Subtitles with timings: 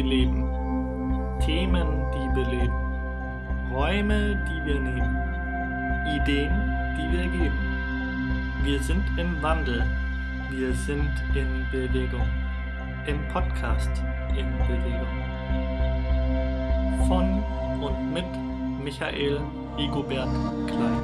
[0.00, 0.44] sie leben.
[1.44, 2.74] Themen, die beleben.
[3.72, 5.16] Räume, die wir nehmen.
[6.16, 6.52] Ideen,
[6.96, 7.58] die wir geben.
[8.62, 9.84] Wir sind im Wandel.
[10.50, 12.26] Wir sind in Bewegung.
[13.06, 13.90] Im Podcast
[14.36, 15.16] in Bewegung.
[17.06, 17.42] Von
[17.80, 18.26] und mit
[18.82, 19.40] Michael
[19.78, 20.28] Igobert
[20.66, 21.00] Klein.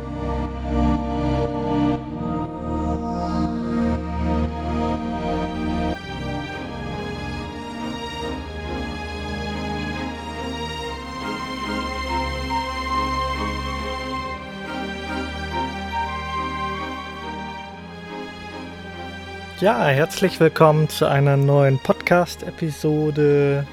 [19.59, 23.67] Ja, herzlich willkommen zu einer neuen Podcast-Episode.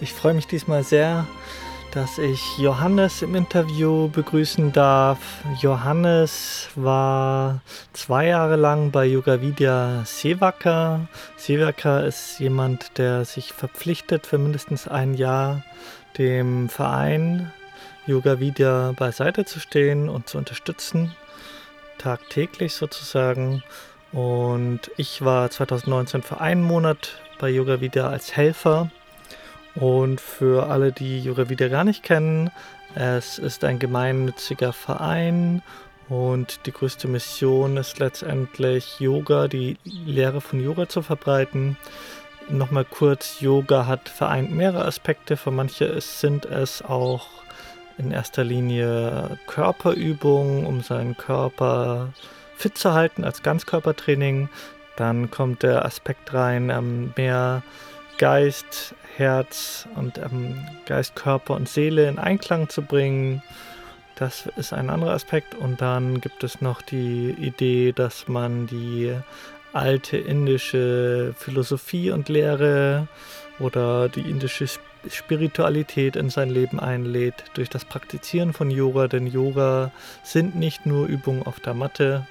[0.00, 1.26] Ich freue mich diesmal sehr,
[1.92, 5.18] dass ich Johannes im Interview begrüßen darf.
[5.60, 7.60] Johannes war
[7.92, 11.06] zwei Jahre lang bei Yoga Vidya Sevaka.
[11.36, 15.62] Sevaka ist jemand, der sich verpflichtet, für mindestens ein Jahr
[16.16, 17.52] dem Verein
[18.06, 21.14] Yoga Vidya beiseite zu stehen und zu unterstützen,
[21.98, 23.62] tagtäglich sozusagen.
[24.16, 28.90] Und ich war 2019 für einen Monat bei Yoga Vidya als Helfer.
[29.74, 32.50] Und für alle, die Yoga Vidya gar nicht kennen,
[32.94, 35.60] es ist ein gemeinnütziger Verein
[36.08, 41.76] und die größte Mission ist letztendlich Yoga, die Lehre von Yoga zu verbreiten.
[42.48, 45.36] Nochmal kurz, Yoga hat vereint mehrere Aspekte.
[45.36, 47.26] Für manche sind es auch
[47.98, 54.48] in erster Linie Körperübungen, um seinen Körper zu fit zu halten als Ganzkörpertraining.
[54.96, 57.62] Dann kommt der Aspekt rein, ähm, mehr
[58.18, 63.42] Geist, Herz und ähm, Geist, Körper und Seele in Einklang zu bringen.
[64.14, 65.54] Das ist ein anderer Aspekt.
[65.54, 69.14] Und dann gibt es noch die Idee, dass man die
[69.74, 73.08] alte indische Philosophie und Lehre
[73.58, 74.95] oder die indische Spiritualität
[76.16, 79.92] in sein Leben einlädt durch das Praktizieren von Yoga, denn Yoga
[80.22, 82.26] sind nicht nur Übungen auf der Matte,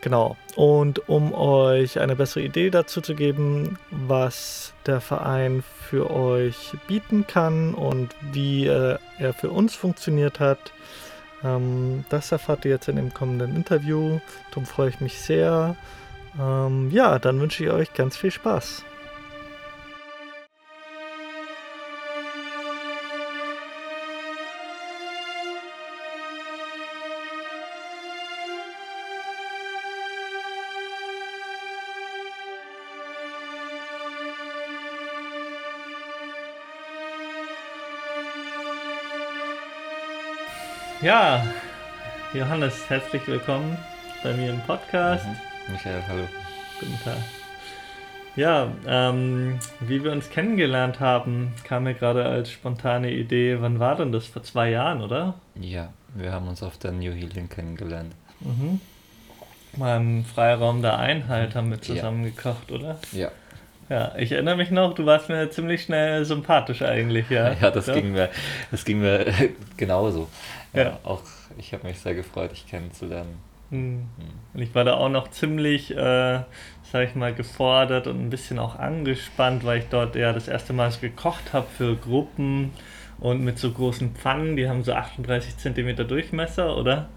[0.00, 0.36] Genau.
[0.54, 7.26] Und um euch eine bessere Idee dazu zu geben, was der Verein für euch bieten
[7.26, 10.72] kann und wie äh, er für uns funktioniert hat,
[11.44, 14.20] ähm, das erfahrt ihr jetzt in dem kommenden Interview.
[14.50, 15.76] Darum freue ich mich sehr.
[16.40, 18.84] Ähm, ja, dann wünsche ich euch ganz viel Spaß.
[41.00, 41.46] Ja,
[42.34, 43.78] Johannes, herzlich willkommen
[44.24, 45.24] bei mir im Podcast.
[45.24, 45.72] Mhm.
[45.72, 46.24] Michael, hallo.
[46.80, 47.18] Guten Tag.
[48.34, 53.94] Ja, ähm, wie wir uns kennengelernt haben, kam mir gerade als spontane Idee, wann war
[53.94, 54.26] denn das?
[54.26, 55.34] Vor zwei Jahren, oder?
[55.54, 58.12] Ja, wir haben uns auf der New Healing kennengelernt.
[58.40, 58.80] Mhm.
[59.76, 62.30] Mal im Freiraum der Einheit haben wir zusammen ja.
[62.30, 62.98] gekocht, oder?
[63.12, 63.30] Ja.
[63.88, 67.52] Ja, ich erinnere mich noch, du warst mir ziemlich schnell sympathisch eigentlich, ja.
[67.60, 67.94] Ja, das, ja.
[67.94, 68.28] Ging, mir,
[68.70, 69.26] das ging mir
[69.76, 70.28] genauso.
[70.72, 70.98] Ja, ja.
[71.04, 71.22] Auch
[71.56, 73.38] ich habe mich sehr gefreut, dich kennenzulernen.
[73.70, 74.08] Hm.
[74.54, 76.40] Und ich war da auch noch ziemlich, äh,
[76.90, 80.72] sag ich mal, gefordert und ein bisschen auch angespannt, weil ich dort ja das erste
[80.72, 82.72] Mal gekocht habe für Gruppen
[83.20, 87.08] und mit so großen Pfannen, die haben so 38 cm Durchmesser, oder?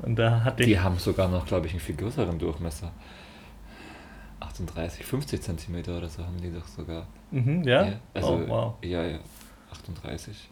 [0.00, 0.68] Und da hatte ich.
[0.68, 2.92] Die haben sogar noch, glaube ich, einen viel größeren Durchmesser.
[4.40, 7.06] 38, 50 cm oder so haben die doch sogar.
[7.30, 7.86] Mhm, ja?
[7.86, 8.74] ja also, oh, wow.
[8.82, 9.18] Ja, ja,
[9.70, 10.50] 38.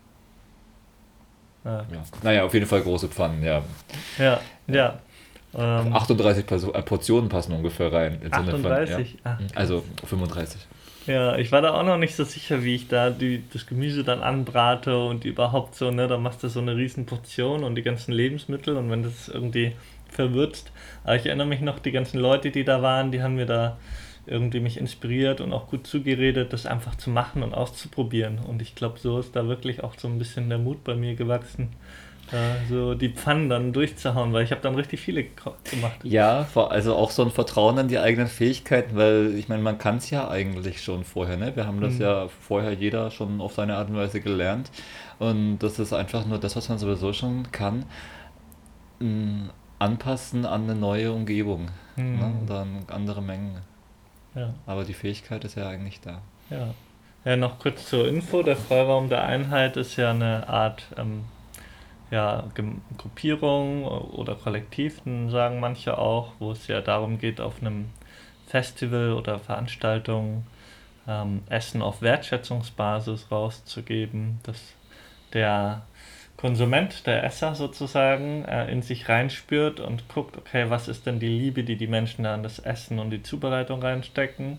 [1.65, 1.79] Ja.
[1.79, 2.05] ja.
[2.23, 3.63] Naja, auf jeden Fall große Pfannen, ja.
[4.19, 4.99] Ja, ja.
[5.57, 8.21] Ähm, 38 äh, Portionen passen ungefähr rein.
[8.31, 8.95] 38?
[8.95, 9.39] Von, ja.
[9.53, 10.67] Ach, also 35.
[11.07, 14.05] Ja, ich war da auch noch nicht so sicher, wie ich da die, das Gemüse
[14.05, 17.83] dann anbrate und überhaupt so, ne, da machst du so eine riesen Portion und die
[17.83, 19.73] ganzen Lebensmittel und wenn das irgendwie
[20.09, 20.73] verwürzt.
[21.05, 23.77] Aber ich erinnere mich noch, die ganzen Leute, die da waren, die haben mir da
[24.27, 28.39] irgendwie mich inspiriert und auch gut zugeredet, das einfach zu machen und auszuprobieren.
[28.39, 31.15] Und ich glaube, so ist da wirklich auch so ein bisschen der Mut bei mir
[31.15, 31.71] gewachsen,
[32.33, 36.01] äh, so die Pfannen dann durchzuhauen, weil ich habe dann richtig viele gemacht.
[36.03, 39.99] Ja, also auch so ein Vertrauen an die eigenen Fähigkeiten, weil ich meine, man kann
[39.99, 41.55] es ja eigentlich schon vorher, ne?
[41.55, 42.01] Wir haben das mhm.
[42.01, 44.71] ja vorher jeder schon auf seine Art und Weise gelernt.
[45.19, 47.85] Und das ist einfach nur das, was man sowieso schon kann.
[49.01, 52.19] Hm, anpassen an eine neue Umgebung mhm.
[52.19, 52.35] ne?
[52.41, 53.59] und dann andere Mengen.
[54.35, 54.55] Ja.
[54.67, 56.21] Aber die Fähigkeit ist ja eigentlich da.
[56.51, 56.75] Ja.
[57.25, 58.43] Ja, noch kurz zur Info.
[58.43, 61.25] Der Freiraum der Einheit ist ja eine Art ähm,
[62.11, 62.45] ja,
[62.99, 67.87] Gruppierung oder Kollektiv, sagen manche auch, wo es ja darum geht, auf einem
[68.47, 70.47] Festival oder Veranstaltung
[71.09, 74.75] ähm, Essen auf Wertschätzungsbasis rauszugeben, dass
[75.33, 75.83] der
[76.45, 81.27] Konsument, der Esser sozusagen, äh, in sich reinspürt und guckt, okay, was ist denn die
[81.27, 84.59] Liebe, die die Menschen da an das Essen und die Zubereitung reinstecken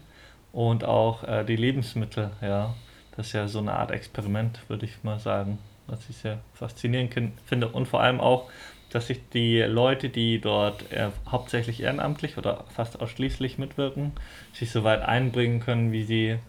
[0.51, 2.73] und auch äh, die Lebensmittel, ja.
[3.15, 7.13] Das ist ja so eine Art Experiment, würde ich mal sagen, was ich sehr faszinierend
[7.45, 8.49] finde und vor allem auch,
[8.89, 14.13] dass sich die Leute, die dort äh, hauptsächlich ehrenamtlich oder fast ausschließlich mitwirken,
[14.53, 16.39] sich so weit einbringen können, wie sie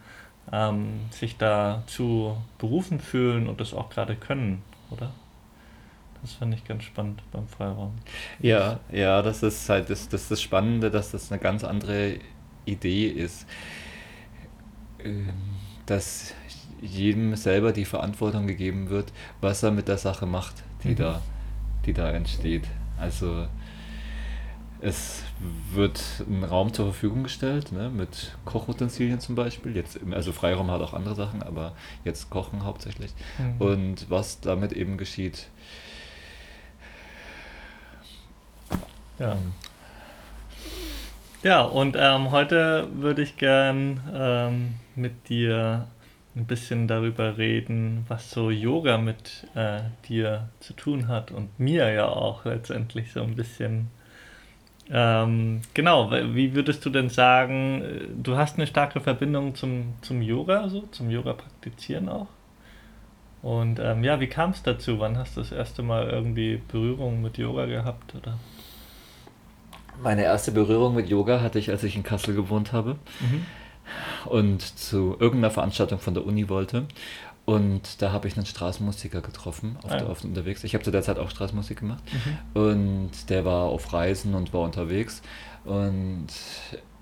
[0.51, 5.13] ähm, sich dazu berufen fühlen und das auch gerade können, oder?
[6.27, 7.95] Das finde ich ganz spannend beim Freiraum.
[8.41, 12.19] Ja, ja, das ist halt das, das, das Spannende, dass das eine ganz andere
[12.65, 13.47] Idee ist.
[15.05, 15.29] Ähm,
[15.87, 16.35] dass
[16.81, 20.97] jedem selber die Verantwortung gegeben wird, was er mit der Sache macht, die, mhm.
[20.97, 21.23] da,
[21.85, 22.65] die da entsteht.
[22.99, 23.47] Also
[24.81, 25.23] es
[25.73, 29.77] wird ein Raum zur Verfügung gestellt, ne, mit Kochutensilien zum Beispiel.
[29.77, 31.75] Jetzt, also Freiraum hat auch andere Sachen, aber
[32.05, 33.13] jetzt Kochen hauptsächlich.
[33.39, 33.61] Mhm.
[33.61, 35.49] Und was damit eben geschieht.
[39.19, 39.33] Ja.
[39.33, 39.53] Ähm.
[41.43, 45.87] Ja, und ähm, heute würde ich gern ähm, mit dir
[46.35, 51.93] ein bisschen darüber reden, was so Yoga mit äh, dir zu tun hat und mir
[51.93, 53.89] ja auch letztendlich so ein bisschen.
[54.91, 60.23] Ähm, genau, wie würdest du denn sagen, äh, du hast eine starke Verbindung zum, zum
[60.23, 62.29] Yoga, so, zum Yoga praktizieren auch?
[63.43, 64.99] Und ähm, ja, wie kam es dazu?
[64.99, 68.15] Wann hast du das erste Mal irgendwie Berührung mit Yoga gehabt?
[68.15, 68.39] Oder?
[70.03, 72.97] Meine erste Berührung mit Yoga hatte ich, als ich in Kassel gewohnt habe.
[73.21, 73.47] Mhm
[74.27, 76.87] und zu irgendeiner Veranstaltung von der Uni wollte.
[77.45, 80.65] Und da habe ich einen Straßenmusiker getroffen, auf, ah, der, auf unterwegs.
[80.65, 82.03] Ich habe zu der Zeit auch Straßenmusik gemacht.
[82.13, 82.61] Mhm.
[82.61, 85.23] Und der war auf Reisen und war unterwegs.
[85.65, 86.27] Und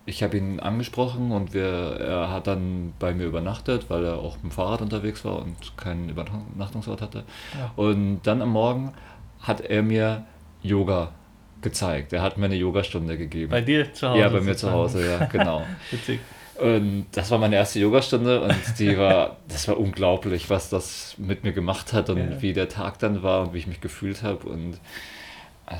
[0.04, 4.34] ich habe ihn angesprochen und wir, er hat dann bei mir übernachtet, weil er auch
[4.36, 7.24] mit dem Fahrrad unterwegs war und keinen Übernachtungsort hatte.
[7.58, 7.72] Ja.
[7.76, 8.92] Und dann am Morgen
[9.40, 10.26] hat er mir
[10.62, 11.12] Yoga
[11.64, 12.12] gezeigt.
[12.12, 13.50] Er hat mir eine Yogastunde gegeben.
[13.50, 14.20] Bei dir zu Hause?
[14.20, 15.66] Ja, bei mir zu Hause, ja, genau.
[15.90, 16.20] Witzig.
[16.56, 21.42] Und das war meine erste Yogastunde und die war, das war unglaublich, was das mit
[21.42, 22.42] mir gemacht hat und ja.
[22.42, 24.46] wie der Tag dann war und wie ich mich gefühlt habe.
[24.46, 24.78] Und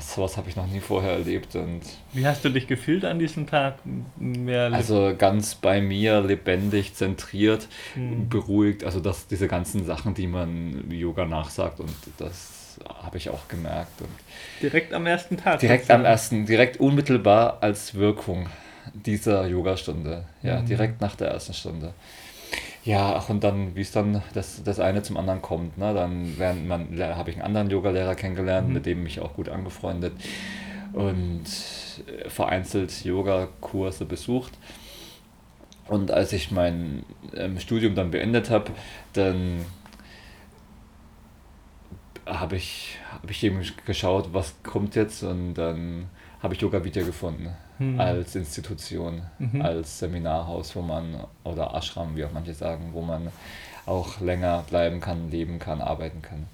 [0.01, 1.55] sowas habe ich noch nie vorher erlebt.
[1.55, 1.79] Und
[2.11, 3.75] wie hast du dich gefühlt an diesem Tag?
[4.17, 8.27] Mehr also ganz bei mir, lebendig, zentriert, hm.
[8.27, 8.83] beruhigt.
[8.83, 12.64] Also das, diese ganzen Sachen, die man Yoga nachsagt und das
[13.01, 14.01] habe ich auch gemerkt.
[14.01, 14.09] Und
[14.61, 15.59] direkt am ersten Tag?
[15.59, 18.49] Direkt am ersten, direkt unmittelbar als Wirkung
[18.93, 20.25] dieser Yogastunde.
[20.43, 20.65] Ja, mhm.
[20.65, 21.93] direkt nach der ersten Stunde.
[22.83, 25.93] Ja, ach, und dann, wie es dann das, das eine zum anderen kommt, ne?
[25.93, 28.73] dann habe ich einen anderen Yogalehrer kennengelernt, mhm.
[28.75, 30.13] mit dem mich auch gut angefreundet
[30.93, 31.45] und
[32.27, 34.53] vereinzelt Yogakurse besucht.
[35.87, 37.03] Und als ich mein
[37.35, 38.71] ähm, Studium dann beendet habe,
[39.13, 39.65] dann
[42.25, 46.05] habe ich, hab ich eben geschaut, was kommt jetzt und dann
[46.41, 47.99] habe ich Yoga Vidya gefunden hm.
[47.99, 49.61] als Institution, mhm.
[49.61, 53.29] als Seminarhaus, wo man, oder Ashram, wie auch manche sagen, wo man
[53.85, 56.47] auch länger bleiben kann, leben kann, arbeiten kann.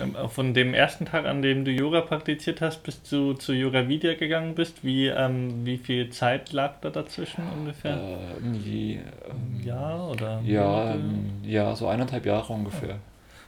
[0.00, 3.86] Ähm, von dem ersten Tag, an dem du Yoga praktiziert hast, bis du zu Yoga
[3.88, 7.96] Vidya gegangen bist, wie, ähm, wie viel Zeit lag da dazwischen ungefähr?
[7.96, 10.40] Äh, irgendwie, ähm, ja, oder?
[10.44, 10.96] Ja,
[11.44, 12.88] ja, so eineinhalb Jahre ungefähr.
[12.88, 12.98] Ja.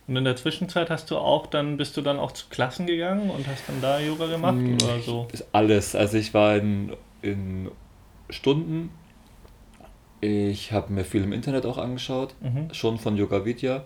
[0.09, 3.29] Und in der Zwischenzeit hast du auch dann, bist du dann auch zu Klassen gegangen
[3.31, 5.27] und hast dann da Yoga gemacht hm, oder so?
[5.53, 5.97] Alles.
[5.97, 6.93] Also ich war in
[7.27, 7.71] in
[8.31, 8.91] Stunden.
[10.21, 12.73] Ich habe mir viel im Internet auch angeschaut, mhm.
[12.73, 13.85] schon von Yoga Vidya,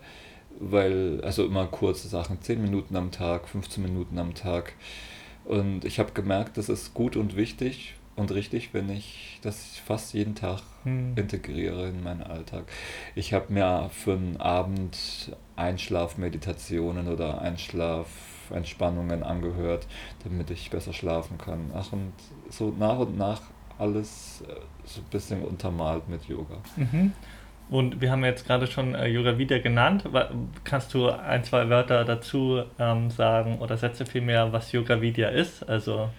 [0.59, 4.73] weil, also immer kurze Sachen, 10 Minuten am Tag, 15 Minuten am Tag.
[5.43, 10.13] Und ich habe gemerkt, das ist gut und wichtig und richtig, wenn ich das fast
[10.13, 11.13] jeden Tag hm.
[11.15, 12.63] integriere in meinen Alltag.
[13.15, 19.87] Ich habe mir für einen Abend Einschlafmeditationen oder Einschlafentspannungen angehört,
[20.23, 21.71] damit ich besser schlafen kann.
[21.73, 22.13] Ach, und
[22.49, 23.41] so nach und nach
[23.77, 24.53] alles äh,
[24.85, 26.57] so ein bisschen untermalt mit Yoga.
[26.75, 27.13] Mhm.
[27.71, 30.03] Und wir haben jetzt gerade schon äh, Yoga wieder genannt.
[30.63, 35.67] Kannst du ein, zwei Wörter dazu ähm, sagen oder Sätze vielmehr, was Yoga Vidya ist?
[35.67, 36.09] Also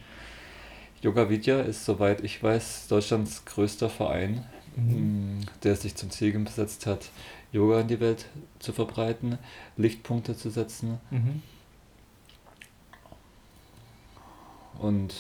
[1.02, 5.40] Yoga Vidya ist, soweit ich weiß, Deutschlands größter Verein, mhm.
[5.40, 7.11] Mm, der sich zum Ziel gesetzt hat,
[7.50, 8.26] Yoga in die Welt
[8.61, 9.38] zu verbreiten,
[9.76, 11.00] Lichtpunkte zu setzen.
[11.11, 11.42] Mhm.
[14.78, 15.14] Und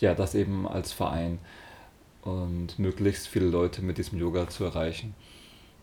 [0.00, 1.38] ja, das eben als Verein
[2.22, 5.14] und möglichst viele Leute mit diesem Yoga zu erreichen.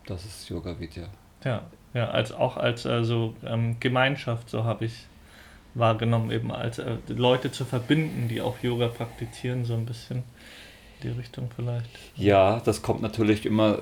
[0.06, 1.08] Das ist Yoga Vidya.
[1.44, 1.62] Ja,
[1.94, 5.06] ja, als auch als also ähm, Gemeinschaft, so habe ich
[5.78, 10.22] wahrgenommen, eben als äh, Leute zu verbinden, die auch Yoga praktizieren, so ein bisschen.
[11.02, 11.90] die Richtung vielleicht.
[12.16, 13.78] Ja, das kommt natürlich immer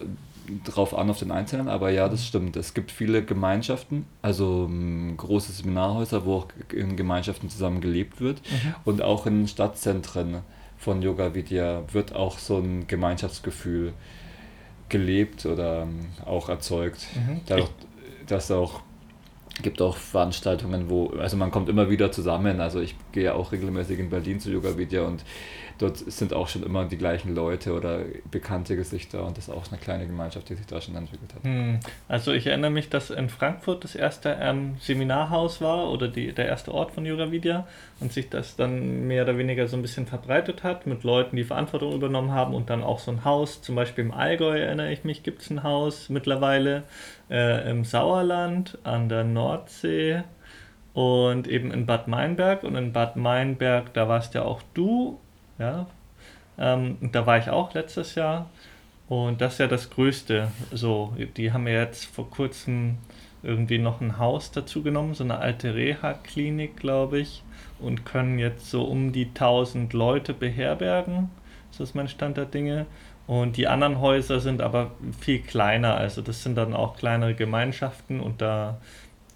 [0.64, 2.56] drauf an auf den Einzelnen, aber ja, das stimmt.
[2.56, 8.42] Es gibt viele Gemeinschaften, also um, große Seminarhäuser, wo auch in Gemeinschaften zusammen gelebt wird
[8.42, 8.74] Mhm.
[8.84, 10.38] und auch in Stadtzentren
[10.76, 13.94] von Yoga Vidya wird auch so ein Gemeinschaftsgefühl
[14.90, 17.06] gelebt oder ähm, auch erzeugt.
[17.14, 17.40] Mhm.
[17.46, 17.70] Dadurch,
[18.26, 18.80] dass auch
[19.62, 22.60] gibt auch Veranstaltungen, wo, also man kommt immer wieder zusammen.
[22.60, 25.24] Also ich gehe auch regelmäßig in Berlin zu Yoga Vidya und
[25.78, 28.00] dort sind auch schon immer die gleichen Leute oder
[28.30, 31.44] bekannte Gesichter und das ist auch eine kleine Gemeinschaft, die sich da schon entwickelt hat.
[31.44, 31.80] Hm.
[32.08, 36.46] Also ich erinnere mich, dass in Frankfurt das erste ähm, Seminarhaus war oder die, der
[36.46, 37.66] erste Ort von Yoga Vidya
[38.00, 41.44] und sich das dann mehr oder weniger so ein bisschen verbreitet hat mit Leuten, die
[41.44, 45.04] Verantwortung übernommen haben und dann auch so ein Haus, zum Beispiel im Allgäu erinnere ich
[45.04, 46.84] mich, gibt es ein Haus mittlerweile,
[47.30, 50.22] äh, im Sauerland an der Nordsee
[50.92, 55.18] und eben in Bad Meinberg und in Bad Meinberg, da warst ja auch du,
[55.58, 55.86] ja,
[56.58, 58.50] ähm, da war ich auch letztes Jahr
[59.08, 60.50] und das ist ja das Größte.
[60.72, 62.98] So, die haben ja jetzt vor kurzem
[63.42, 67.42] irgendwie noch ein Haus dazu genommen, so eine alte Reha-Klinik, glaube ich,
[67.78, 71.30] und können jetzt so um die 1000 Leute beherbergen.
[71.70, 72.86] So ist mein Stand der Dinge.
[73.26, 75.96] Und die anderen Häuser sind aber viel kleiner.
[75.96, 78.78] Also das sind dann auch kleinere Gemeinschaften und da,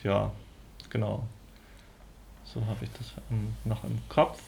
[0.03, 0.31] ja,
[0.91, 1.25] genau.
[2.45, 4.41] So habe ich das ähm, noch im Kopf.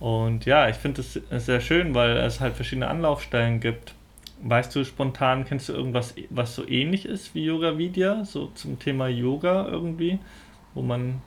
[0.00, 3.94] Und ja, ich finde es sehr schön, weil es halt verschiedene Anlaufstellen gibt.
[4.40, 8.78] Weißt du spontan, kennst du irgendwas, was so ähnlich ist wie Yoga Vidya, so zum
[8.78, 10.20] Thema Yoga irgendwie,
[10.74, 11.20] wo man,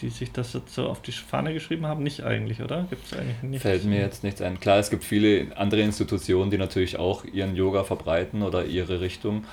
[0.00, 2.04] die sich das jetzt so auf die Fahne geschrieben haben?
[2.04, 2.86] Nicht eigentlich, oder?
[2.88, 3.62] Gibt es eigentlich nicht?
[3.62, 4.60] Fällt mir jetzt nichts ein.
[4.60, 9.44] Klar, es gibt viele andere Institutionen, die natürlich auch ihren Yoga verbreiten oder ihre Richtung.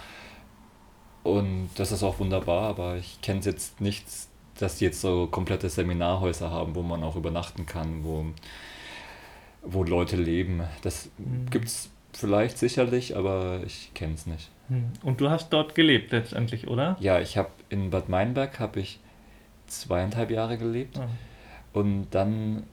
[1.23, 4.05] Und das ist auch wunderbar, aber ich kenne es jetzt nicht,
[4.59, 8.25] dass die jetzt so komplette Seminarhäuser haben, wo man auch übernachten kann, wo,
[9.61, 10.61] wo Leute leben.
[10.81, 11.49] Das Mhm.
[11.49, 14.49] gibt es vielleicht sicherlich, aber ich kenne es nicht.
[14.69, 14.85] Hm.
[15.01, 16.95] Und du hast dort gelebt letztendlich, oder?
[16.99, 18.99] Ja, ich habe in Bad Meinberg habe ich
[19.67, 20.99] zweieinhalb Jahre gelebt.
[20.99, 21.07] Ah.
[21.73, 22.63] Und dann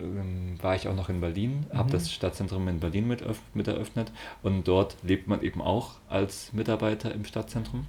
[0.00, 1.92] ähm, war ich auch noch in Berlin, habe Mhm.
[1.92, 3.24] das Stadtzentrum in Berlin mit,
[3.54, 4.12] mit eröffnet
[4.42, 7.86] und dort lebt man eben auch als Mitarbeiter im Stadtzentrum.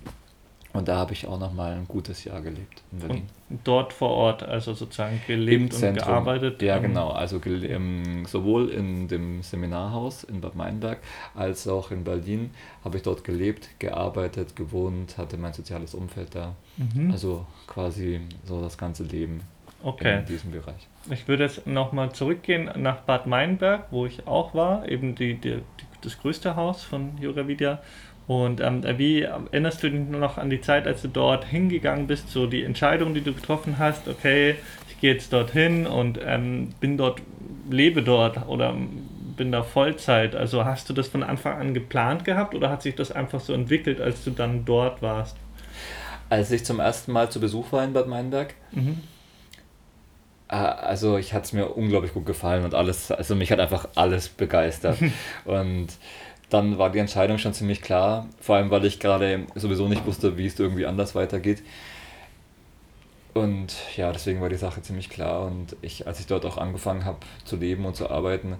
[0.71, 3.29] Und da habe ich auch noch mal ein gutes Jahr gelebt in Berlin.
[3.49, 6.61] Und dort vor Ort, also sozusagen gelebt und gearbeitet.
[6.61, 7.09] Ja, genau.
[7.09, 10.99] Also ähm, sowohl in dem Seminarhaus in Bad Meinberg
[11.33, 12.51] als auch in Berlin
[12.83, 16.55] habe ich dort gelebt, gearbeitet, gewohnt, hatte mein soziales Umfeld da.
[16.77, 17.11] Mhm.
[17.11, 19.41] Also quasi so das ganze Leben
[19.83, 20.19] okay.
[20.19, 20.87] in diesem Bereich.
[21.09, 25.55] Ich würde jetzt nochmal zurückgehen nach Bad Meinberg, wo ich auch war, eben die, die,
[25.55, 27.81] die, das größte Haus von Yoga Vidya.
[28.29, 32.05] Und ähm, wie erinnerst du dich nur noch an die Zeit, als du dort hingegangen
[32.05, 34.53] bist, so die Entscheidung, die du getroffen hast, okay,
[34.87, 37.23] ich gehe jetzt dorthin und ähm, bin dort,
[37.71, 38.75] lebe dort oder
[39.35, 40.35] bin da Vollzeit.
[40.35, 43.51] Also hast du das von Anfang an geplant gehabt oder hat sich das einfach so
[43.51, 45.35] entwickelt, als du dann dort warst?
[46.29, 48.99] Als ich zum ersten Mal zu Besuch war in Bad Meinberg, Mhm.
[50.49, 53.87] äh, also ich hat es mir unglaublich gut gefallen und alles, also mich hat einfach
[53.95, 54.99] alles begeistert.
[55.45, 55.87] und
[56.49, 60.37] dann war die Entscheidung schon ziemlich klar, vor allem weil ich gerade sowieso nicht wusste,
[60.37, 61.61] wie es irgendwie anders weitergeht.
[63.35, 65.45] Und ja, deswegen war die Sache ziemlich klar.
[65.45, 68.55] Und ich, als ich dort auch angefangen habe zu leben und zu arbeiten,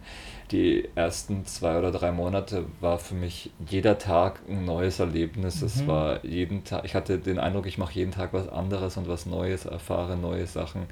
[0.51, 5.61] die ersten zwei oder drei Monate war für mich jeder Tag ein neues Erlebnis.
[5.63, 5.87] Es Mhm.
[5.87, 9.25] war jeden Tag, ich hatte den Eindruck, ich mache jeden Tag was anderes und was
[9.25, 10.83] Neues, erfahre neue Sachen.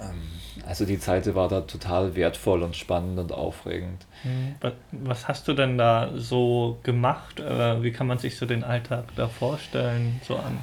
[0.00, 0.22] Ähm,
[0.66, 4.06] Also die Zeit war da total wertvoll und spannend und aufregend.
[4.60, 7.40] Was, was hast du denn da so gemacht?
[7.40, 10.58] Äh, Wie kann man sich so den Alltag da vorstellen, so an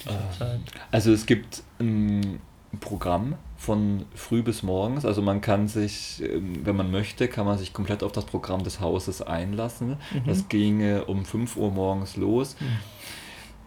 [0.00, 0.60] dieser Ähm, Zeit?
[0.90, 2.40] Also es gibt ein
[2.80, 5.04] Programm von früh bis morgens.
[5.04, 8.64] Also man kann sich, ähm, wenn man möchte, kann man sich komplett auf das Programm
[8.64, 9.98] des Hauses einlassen.
[10.12, 10.22] Mhm.
[10.26, 12.66] Das ginge um 5 Uhr morgens los Mhm.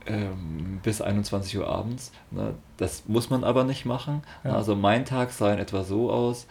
[0.06, 2.12] Ähm, bis 21 Uhr abends.
[2.32, 2.56] Ne?
[2.78, 4.24] Das muss man aber nicht machen.
[4.44, 4.56] Ja.
[4.56, 6.48] Also mein Tag sah in etwa so aus.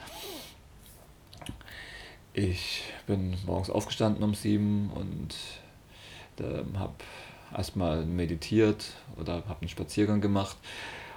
[2.32, 5.34] Ich bin morgens aufgestanden um sieben und
[6.40, 6.94] ähm, habe
[7.56, 10.56] erstmal meditiert oder habe einen Spaziergang gemacht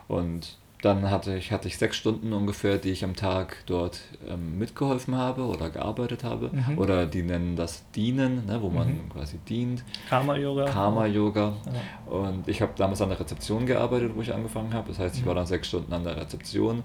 [0.07, 4.59] und dann hatte ich, hatte ich sechs Stunden ungefähr, die ich am Tag dort ähm,
[4.59, 6.51] mitgeholfen habe oder gearbeitet habe.
[6.53, 6.77] Mhm.
[6.77, 9.09] Oder die nennen das Dienen, ne, wo man Mhm.
[9.09, 9.83] quasi dient.
[10.07, 10.65] Karma-Yoga?
[10.65, 11.53] Karma-Yoga.
[11.65, 12.11] Ja.
[12.11, 14.89] Und ich habe damals an der Rezeption gearbeitet, wo ich angefangen habe.
[14.89, 15.27] Das heißt, ich Mhm.
[15.27, 16.83] war dann sechs Stunden an der Rezeption.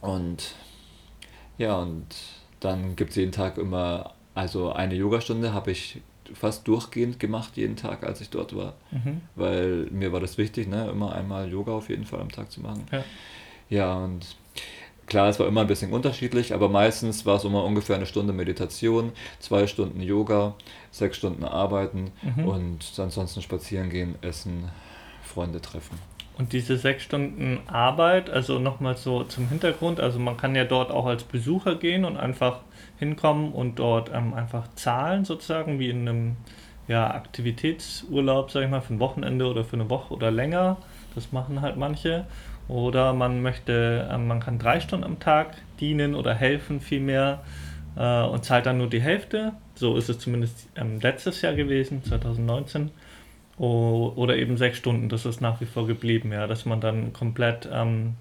[0.00, 0.54] Und
[1.58, 2.06] ja, und
[2.60, 6.00] dann gibt es jeden Tag immer, also eine Yogastunde habe ich
[6.34, 8.74] fast durchgehend gemacht, jeden Tag, als ich dort war.
[8.90, 9.20] Mhm.
[9.34, 12.60] Weil mir war das wichtig, ne, immer einmal Yoga auf jeden Fall am Tag zu
[12.60, 12.84] machen.
[12.92, 13.04] Ja.
[13.68, 14.26] Ja, und
[15.06, 18.32] klar, es war immer ein bisschen unterschiedlich, aber meistens war es immer ungefähr eine Stunde
[18.32, 20.54] Meditation, zwei Stunden Yoga,
[20.90, 22.44] sechs Stunden Arbeiten mhm.
[22.44, 24.70] und ansonsten spazieren gehen, essen,
[25.22, 25.98] Freunde treffen.
[26.36, 30.90] Und diese sechs Stunden Arbeit, also nochmal so zum Hintergrund, also man kann ja dort
[30.90, 32.60] auch als Besucher gehen und einfach
[33.00, 36.36] hinkommen und dort ähm, einfach zahlen, sozusagen, wie in einem
[36.86, 40.76] ja, Aktivitätsurlaub, sag ich mal, für ein Wochenende oder für eine Woche oder länger.
[41.14, 42.26] Das machen halt manche.
[42.68, 47.42] Oder man möchte, äh, man kann drei Stunden am Tag dienen oder helfen vielmehr
[47.96, 49.54] äh, und zahlt dann nur die Hälfte.
[49.74, 52.90] So ist es zumindest ähm, letztes Jahr gewesen, 2019.
[53.58, 57.12] O oder eben sechs Stunden, das ist nach wie vor geblieben, ja, dass man dann
[57.12, 58.14] komplett ähm,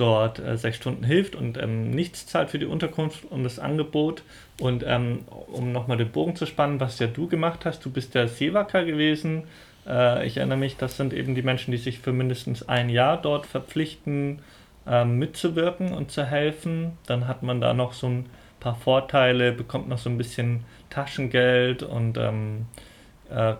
[0.00, 4.22] dort äh, sechs Stunden hilft und ähm, nichts zahlt für die Unterkunft und das Angebot.
[4.60, 5.20] Und ähm,
[5.52, 8.82] um nochmal den Bogen zu spannen, was ja du gemacht hast, du bist der Seewaka
[8.82, 9.44] gewesen
[9.86, 13.20] äh, ich erinnere mich, das sind eben die Menschen, die sich für mindestens ein Jahr
[13.20, 14.40] dort verpflichten,
[14.86, 16.92] äh, mitzuwirken und zu helfen.
[17.06, 18.26] Dann hat man da noch so ein
[18.60, 22.66] paar Vorteile, bekommt noch so ein bisschen Taschengeld und ähm,
[23.30, 23.54] äh,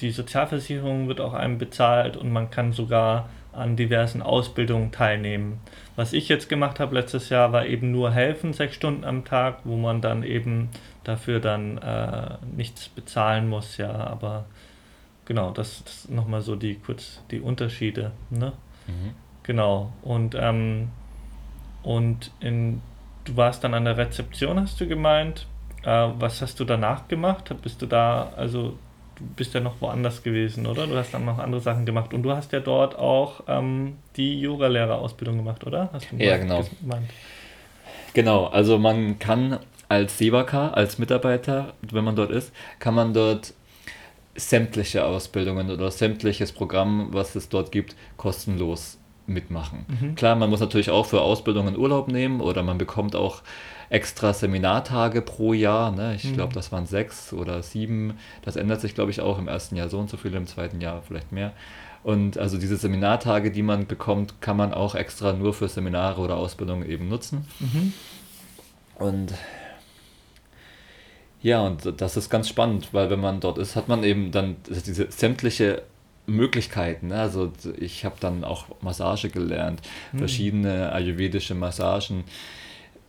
[0.00, 5.60] die Sozialversicherung wird auch einem bezahlt und man kann sogar an diversen Ausbildungen teilnehmen.
[5.96, 9.60] Was ich jetzt gemacht habe letztes Jahr war eben nur helfen, sechs Stunden am Tag,
[9.64, 10.68] wo man dann eben
[11.04, 14.44] dafür dann äh, nichts bezahlen muss, ja, aber
[15.24, 18.12] genau, das, das nochmal so die kurz die Unterschiede.
[18.30, 18.52] Ne?
[18.86, 19.14] Mhm.
[19.42, 19.92] Genau.
[20.02, 20.90] Und, ähm,
[21.82, 22.82] und in,
[23.24, 25.46] du warst dann an der Rezeption, hast du gemeint.
[25.82, 27.54] Äh, was hast du danach gemacht?
[27.62, 28.78] Bist du da, also
[29.20, 30.86] du bist ja noch woanders gewesen, oder?
[30.86, 32.12] Du hast dann noch andere Sachen gemacht.
[32.14, 35.90] Und du hast ja dort auch ähm, die Yoga-Lehrerausbildung gemacht, oder?
[36.18, 36.64] ja, genau.
[36.80, 37.10] Gemeint?
[38.14, 39.58] Genau, also man kann
[39.88, 43.54] als Sebaka, als Mitarbeiter, wenn man dort ist, kann man dort
[44.34, 49.84] sämtliche Ausbildungen oder sämtliches Programm, was es dort gibt, kostenlos mitmachen.
[49.88, 50.14] Mhm.
[50.14, 53.42] Klar, man muss natürlich auch für Ausbildungen Urlaub nehmen oder man bekommt auch
[53.90, 55.90] extra Seminartage pro Jahr.
[55.90, 56.14] Ne?
[56.14, 56.34] Ich mhm.
[56.34, 58.14] glaube, das waren sechs oder sieben.
[58.42, 60.80] Das ändert sich, glaube ich, auch im ersten Jahr so und so viel, im zweiten
[60.80, 61.52] Jahr vielleicht mehr.
[62.02, 66.36] Und also diese Seminartage, die man bekommt, kann man auch extra nur für Seminare oder
[66.36, 67.46] Ausbildungen eben nutzen.
[67.58, 67.92] Mhm.
[68.94, 69.34] Und
[71.42, 74.56] ja, und das ist ganz spannend, weil wenn man dort ist, hat man eben dann
[74.68, 75.82] diese sämtliche
[76.26, 77.08] Möglichkeiten.
[77.08, 77.20] Ne?
[77.20, 79.80] Also ich habe dann auch Massage gelernt,
[80.12, 80.18] mhm.
[80.18, 82.24] verschiedene ayurvedische Massagen,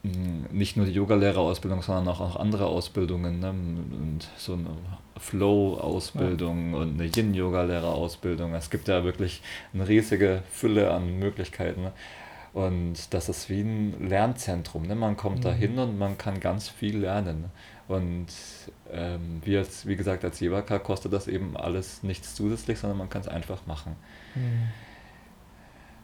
[0.04, 3.40] nicht nur die Yogalehrerausbildung, sondern auch, auch andere Ausbildungen.
[3.40, 3.50] Ne?
[3.50, 4.70] Und so eine
[5.18, 6.78] Flow-Ausbildung ja.
[6.80, 8.54] und eine Yin-Yoga-Lehrerausbildung.
[8.56, 9.42] Es gibt ja wirklich
[9.74, 11.84] eine riesige Fülle an Möglichkeiten.
[11.84, 11.92] Ne?
[12.54, 14.84] Und das ist wie ein Lernzentrum.
[14.84, 14.96] Ne?
[14.96, 15.44] Man kommt mhm.
[15.44, 17.46] da hin und man kann ganz viel lernen.
[17.88, 18.28] Und
[18.92, 23.10] ähm, wie, als, wie gesagt, als Jebaka kostet das eben alles nichts zusätzlich, sondern man
[23.10, 23.96] kann es einfach machen.
[24.34, 24.70] Mhm.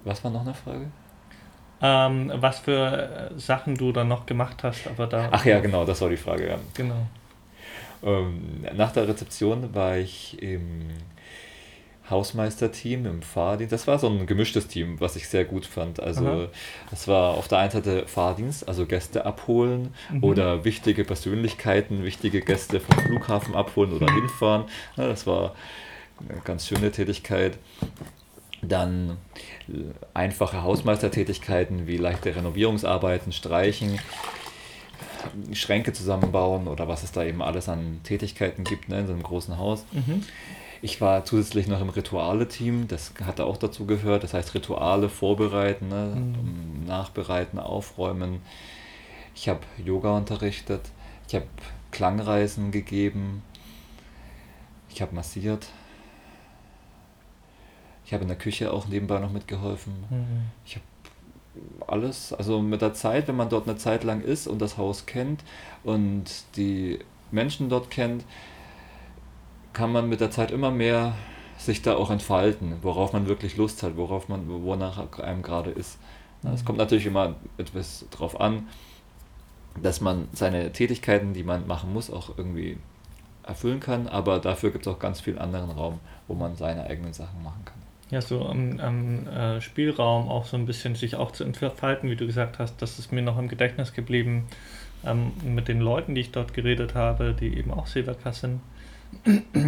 [0.03, 0.87] Was war noch eine Frage?
[1.81, 5.29] Ähm, was für Sachen du dann noch gemacht hast, aber da.
[5.31, 6.49] Ach ja, genau, das war die Frage.
[6.49, 6.57] Ja.
[6.73, 7.07] Genau.
[8.03, 10.89] Ähm, nach der Rezeption war ich im
[12.09, 13.73] Hausmeisterteam im Fahrdienst.
[13.73, 15.99] Das war so ein gemischtes Team, was ich sehr gut fand.
[15.99, 16.47] Also
[16.91, 20.23] es war auf der einen Seite Fahrdienst, also Gäste abholen mhm.
[20.23, 24.15] oder wichtige Persönlichkeiten, wichtige Gäste vom Flughafen abholen oder mhm.
[24.15, 24.65] hinfahren.
[24.95, 25.53] Ja, das war
[26.29, 27.57] eine ganz schöne Tätigkeit.
[28.67, 29.17] Dann
[30.13, 33.99] einfache Hausmeistertätigkeiten wie leichte Renovierungsarbeiten, Streichen,
[35.53, 39.23] Schränke zusammenbauen oder was es da eben alles an Tätigkeiten gibt ne, in so einem
[39.23, 39.85] großen Haus.
[39.91, 40.23] Mhm.
[40.81, 44.23] Ich war zusätzlich noch im Rituale-Team, das hatte auch dazu gehört.
[44.23, 46.13] Das heißt, Rituale vorbereiten, ne?
[46.15, 46.85] mhm.
[46.85, 48.41] nachbereiten, aufräumen.
[49.35, 50.81] Ich habe Yoga unterrichtet,
[51.27, 51.47] ich habe
[51.91, 53.41] Klangreisen gegeben,
[54.89, 55.67] ich habe massiert.
[58.07, 59.93] Ich habe in der Küche auch nebenbei noch mitgeholfen.
[60.09, 60.45] Mhm.
[60.65, 60.85] Ich habe
[61.91, 65.05] alles, also mit der Zeit, wenn man dort eine Zeit lang ist und das Haus
[65.05, 65.43] kennt
[65.83, 66.23] und
[66.55, 66.99] die
[67.31, 68.23] Menschen dort kennt,
[69.73, 71.15] kann man mit der Zeit immer mehr
[71.57, 75.99] sich da auch entfalten, worauf man wirklich Lust hat, worauf man, wonach einem gerade ist.
[76.53, 78.67] Es kommt natürlich immer etwas drauf an,
[79.81, 82.77] dass man seine Tätigkeiten, die man machen muss, auch irgendwie
[83.43, 87.11] erfüllen kann, aber dafür gibt es auch ganz viel anderen Raum, wo man seine eigenen
[87.11, 87.86] Sachen machen kann.
[88.09, 92.15] Ja, so am, am äh, Spielraum auch so ein bisschen sich auch zu entfalten, wie
[92.15, 94.47] du gesagt hast, das ist mir noch im Gedächtnis geblieben
[95.05, 98.61] ähm, mit den Leuten, die ich dort geredet habe, die eben auch Silverka sind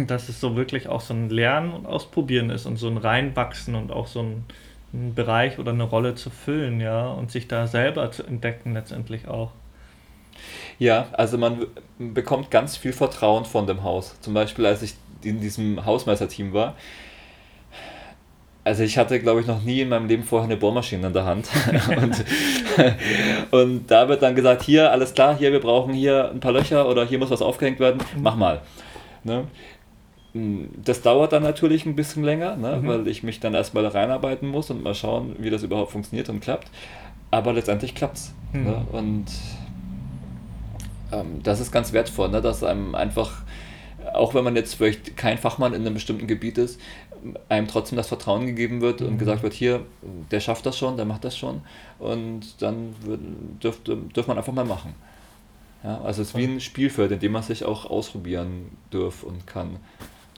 [0.06, 3.74] dass es so wirklich auch so ein Lernen und Ausprobieren ist und so ein Reinwachsen
[3.74, 4.44] und auch so ein,
[4.92, 9.28] ein Bereich oder eine Rolle zu füllen, ja, und sich da selber zu entdecken letztendlich
[9.28, 9.52] auch.
[10.78, 11.66] Ja, also man
[11.98, 14.18] bekommt ganz viel Vertrauen von dem Haus.
[14.20, 16.76] Zum Beispiel, als ich in diesem Hausmeisterteam war,
[18.70, 21.24] Also ich hatte, glaube ich, noch nie in meinem Leben vorher eine Bohrmaschine in der
[21.24, 21.48] Hand.
[21.88, 22.24] und,
[23.50, 26.88] und da wird dann gesagt, hier, alles klar, hier, wir brauchen hier ein paar Löcher
[26.88, 28.60] oder hier muss was aufgehängt werden, mach mal.
[29.24, 29.42] Ne?
[30.84, 32.76] Das dauert dann natürlich ein bisschen länger, ne?
[32.80, 32.86] Mhm.
[32.86, 36.38] weil ich mich dann erstmal reinarbeiten muss und mal schauen, wie das überhaupt funktioniert und
[36.38, 36.70] klappt.
[37.32, 38.34] Aber letztendlich klappt es.
[38.52, 38.62] Mhm.
[38.62, 38.86] Ne?
[38.92, 39.26] Und
[41.10, 42.40] ähm, das ist ganz wertvoll, ne?
[42.40, 43.42] dass einem einfach,
[44.14, 46.78] auch wenn man jetzt vielleicht kein Fachmann in einem bestimmten Gebiet ist,
[47.48, 49.18] einem trotzdem das Vertrauen gegeben wird und mhm.
[49.18, 49.84] gesagt wird, hier,
[50.30, 51.62] der schafft das schon, der macht das schon
[51.98, 52.94] und dann
[53.62, 54.94] dürfte, dürft man einfach mal machen.
[55.82, 59.46] Ja, also es ist wie ein Spielfeld, in dem man sich auch ausprobieren darf und
[59.46, 59.78] kann.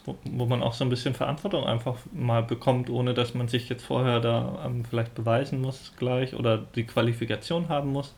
[0.05, 3.69] Wo, wo, man auch so ein bisschen Verantwortung einfach mal bekommt, ohne dass man sich
[3.69, 8.15] jetzt vorher da ähm, vielleicht beweisen muss gleich oder die Qualifikation haben muss.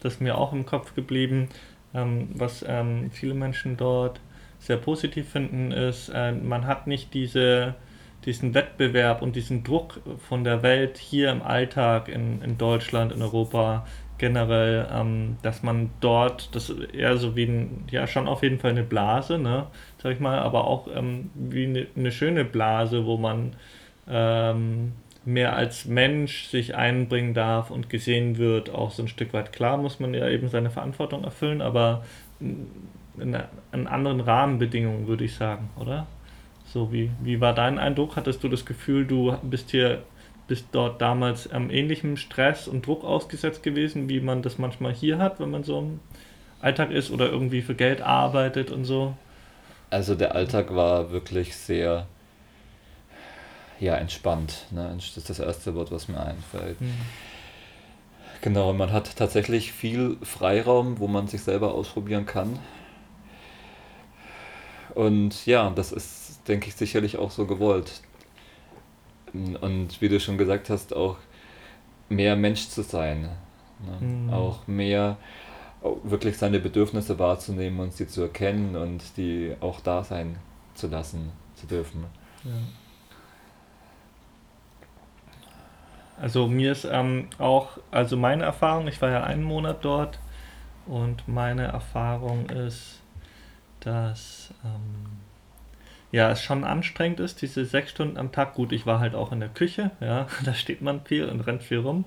[0.00, 1.48] Das ist mir auch im Kopf geblieben.
[1.94, 4.20] Ähm, was ähm, viele Menschen dort
[4.58, 7.74] sehr positiv finden, ist, äh, man hat nicht diese
[8.24, 13.22] diesen Wettbewerb und diesen Druck von der Welt hier im Alltag in, in Deutschland, in
[13.22, 13.86] Europa
[14.18, 18.72] generell, ähm, dass man dort, das eher so wie ein, ja schon auf jeden Fall
[18.72, 19.66] eine Blase, ne,
[20.02, 23.54] sag ich mal, aber auch ähm, wie eine, eine, schöne Blase, wo man
[24.08, 24.92] ähm,
[25.24, 29.52] mehr als Mensch sich einbringen darf und gesehen wird, auch so ein Stück weit.
[29.52, 32.04] Klar muss man ja eben seine Verantwortung erfüllen, aber
[32.40, 32.66] in,
[33.72, 36.06] in anderen Rahmenbedingungen, würde ich sagen, oder?
[36.78, 38.14] So, wie, wie war dein Eindruck?
[38.14, 40.04] Hattest du das Gefühl, du bist hier
[40.46, 45.18] bist dort damals am ähnlichen Stress und Druck ausgesetzt gewesen, wie man das manchmal hier
[45.18, 46.00] hat, wenn man so im
[46.60, 49.14] Alltag ist oder irgendwie für Geld arbeitet und so?
[49.90, 52.06] Also der Alltag war wirklich sehr
[53.80, 54.66] ja, entspannt.
[54.70, 54.92] Ne?
[54.94, 56.80] Das ist das erste Wort, was mir einfällt.
[56.80, 56.94] Mhm.
[58.40, 62.60] Genau, man hat tatsächlich viel Freiraum, wo man sich selber ausprobieren kann.
[64.94, 68.02] Und ja, das ist denke ich, sicherlich auch so gewollt.
[69.32, 71.16] Und wie du schon gesagt hast, auch
[72.08, 73.28] mehr Mensch zu sein.
[73.80, 74.06] Ne?
[74.06, 74.32] Mhm.
[74.32, 75.18] Auch mehr
[76.02, 80.36] wirklich seine Bedürfnisse wahrzunehmen und sie zu erkennen und die auch da sein
[80.74, 82.04] zu lassen zu dürfen.
[82.44, 82.50] Ja.
[86.20, 90.18] Also mir ist ähm, auch, also meine Erfahrung, ich war ja einen Monat dort
[90.86, 93.00] und meine Erfahrung ist,
[93.80, 95.17] dass ähm,
[96.10, 98.54] ja, es schon anstrengend ist, diese sechs Stunden am Tag.
[98.54, 101.62] Gut, ich war halt auch in der Küche, ja, da steht man viel und rennt
[101.62, 102.04] viel rum.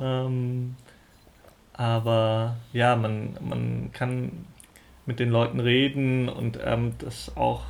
[0.00, 0.76] Ähm,
[1.74, 4.46] aber ja, man, man kann
[5.06, 7.64] mit den Leuten reden und ähm, das auch,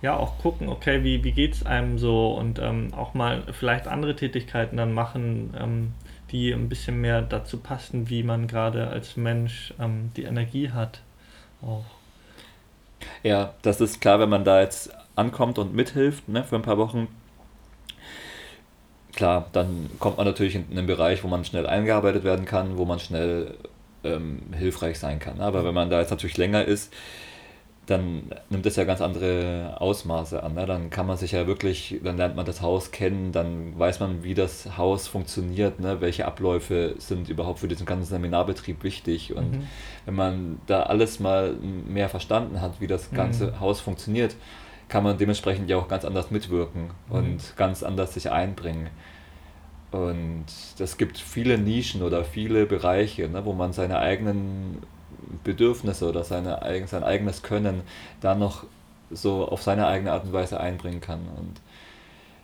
[0.00, 3.86] ja, auch gucken, okay, wie, wie geht es einem so und ähm, auch mal vielleicht
[3.86, 5.92] andere Tätigkeiten dann machen, ähm,
[6.30, 11.02] die ein bisschen mehr dazu passen, wie man gerade als Mensch ähm, die Energie hat.
[11.60, 11.84] Auch.
[13.22, 16.78] Ja, das ist klar, wenn man da jetzt ankommt und mithilft ne, für ein paar
[16.78, 17.08] Wochen.
[19.14, 22.84] Klar, dann kommt man natürlich in einen Bereich, wo man schnell eingearbeitet werden kann, wo
[22.84, 23.54] man schnell
[24.04, 25.40] ähm, hilfreich sein kann.
[25.40, 26.92] Aber wenn man da jetzt natürlich länger ist,
[27.86, 30.54] dann nimmt es ja ganz andere Ausmaße an.
[30.54, 30.66] Ne?
[30.66, 34.22] Dann kann man sich ja wirklich, dann lernt man das Haus kennen, dann weiß man,
[34.22, 36.00] wie das Haus funktioniert, ne?
[36.00, 39.34] welche Abläufe sind überhaupt für diesen ganzen Seminarbetrieb wichtig.
[39.34, 39.66] Und mhm.
[40.04, 43.60] wenn man da alles mal mehr verstanden hat, wie das ganze mhm.
[43.60, 44.36] Haus funktioniert,
[44.88, 47.14] kann man dementsprechend ja auch ganz anders mitwirken mhm.
[47.14, 48.90] und ganz anders sich einbringen.
[49.90, 50.46] Und
[50.78, 54.82] es gibt viele Nischen oder viele Bereiche, ne, wo man seine eigenen
[55.44, 57.82] Bedürfnisse oder seine, sein eigenes Können
[58.20, 58.64] da noch
[59.10, 61.20] so auf seine eigene Art und Weise einbringen kann.
[61.36, 61.60] Und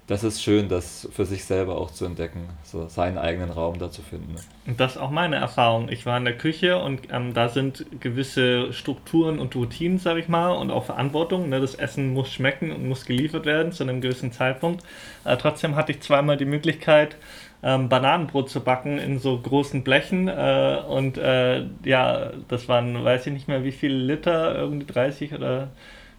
[0.09, 3.91] das ist schön, das für sich selber auch zu entdecken, so seinen eigenen Raum da
[3.91, 4.37] zu finden.
[4.67, 5.91] Und das ist auch meine Erfahrung.
[5.91, 10.29] Ich war in der Küche und ähm, da sind gewisse Strukturen und Routinen, sage ich
[10.29, 11.51] mal, und auch Verantwortung.
[11.51, 11.61] Ne?
[11.61, 14.83] Das Essen muss schmecken und muss geliefert werden zu einem gewissen Zeitpunkt.
[15.27, 17.17] Äh, trotzdem hatte ich zweimal die Möglichkeit,
[17.63, 20.29] ähm, Bananenbrot zu backen in so großen Blechen.
[20.29, 25.35] Äh, und äh, ja, das waren, weiß ich nicht mehr wie viele Liter, irgendwie 30
[25.35, 25.69] oder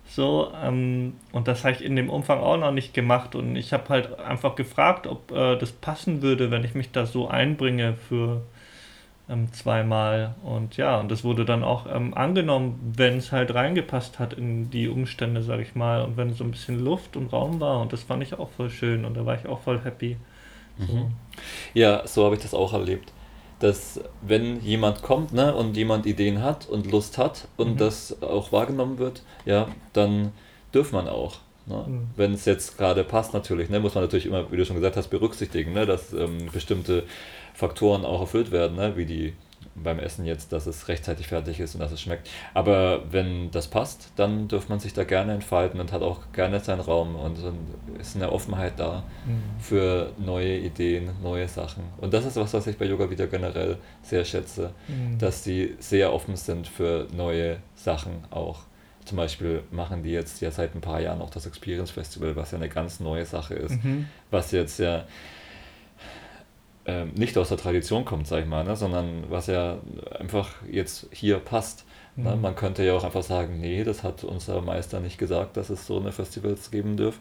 [0.05, 0.51] so.
[0.61, 3.35] Ähm, und das habe ich in dem Umfang auch noch nicht gemacht.
[3.35, 7.05] Und ich habe halt einfach gefragt, ob äh, das passen würde, wenn ich mich da
[7.05, 8.41] so einbringe für
[9.29, 10.35] ähm, zweimal.
[10.43, 14.69] Und ja, und das wurde dann auch ähm, angenommen, wenn es halt reingepasst hat in
[14.71, 16.01] die Umstände, sag ich mal.
[16.03, 17.81] Und wenn so ein bisschen Luft und Raum war.
[17.81, 19.05] Und das fand ich auch voll schön.
[19.05, 20.17] Und da war ich auch voll happy.
[20.79, 21.11] Mhm.
[21.73, 23.11] Ja, so habe ich das auch erlebt.
[23.59, 27.77] Dass wenn jemand kommt ne, und jemand Ideen hat und Lust hat und mhm.
[27.77, 30.31] das auch wahrgenommen wird, ja, dann
[30.73, 31.37] dürfen man auch.
[31.65, 31.85] Ne?
[31.87, 32.07] Mhm.
[32.15, 34.95] Wenn es jetzt gerade passt, natürlich, ne, muss man natürlich immer, wie du schon gesagt
[34.95, 37.03] hast, berücksichtigen, ne, dass ähm, bestimmte
[37.53, 39.33] Faktoren auch erfüllt werden, ne, wie die
[39.83, 42.29] beim Essen jetzt, dass es rechtzeitig fertig ist und dass es schmeckt.
[42.53, 46.59] Aber wenn das passt, dann dürfte man sich da gerne entfalten und hat auch gerne
[46.59, 47.37] seinen Raum und
[47.99, 49.59] ist eine Offenheit da mhm.
[49.59, 51.83] für neue Ideen, neue Sachen.
[51.97, 55.17] Und das ist was, was ich bei Yoga wieder generell sehr schätze, mhm.
[55.17, 58.61] dass die sehr offen sind für neue Sachen auch.
[59.05, 62.51] Zum Beispiel machen die jetzt ja seit ein paar Jahren auch das Experience Festival, was
[62.51, 64.05] ja eine ganz neue Sache ist, mhm.
[64.29, 65.05] was jetzt ja
[66.89, 69.77] ähm, nicht aus der Tradition kommt, sag ich mal, ne, sondern was ja
[70.17, 71.85] einfach jetzt hier passt.
[72.15, 72.35] Ne?
[72.35, 72.41] Mhm.
[72.41, 75.85] Man könnte ja auch einfach sagen, nee, das hat unser Meister nicht gesagt, dass es
[75.85, 77.19] so eine Festivals geben dürfe.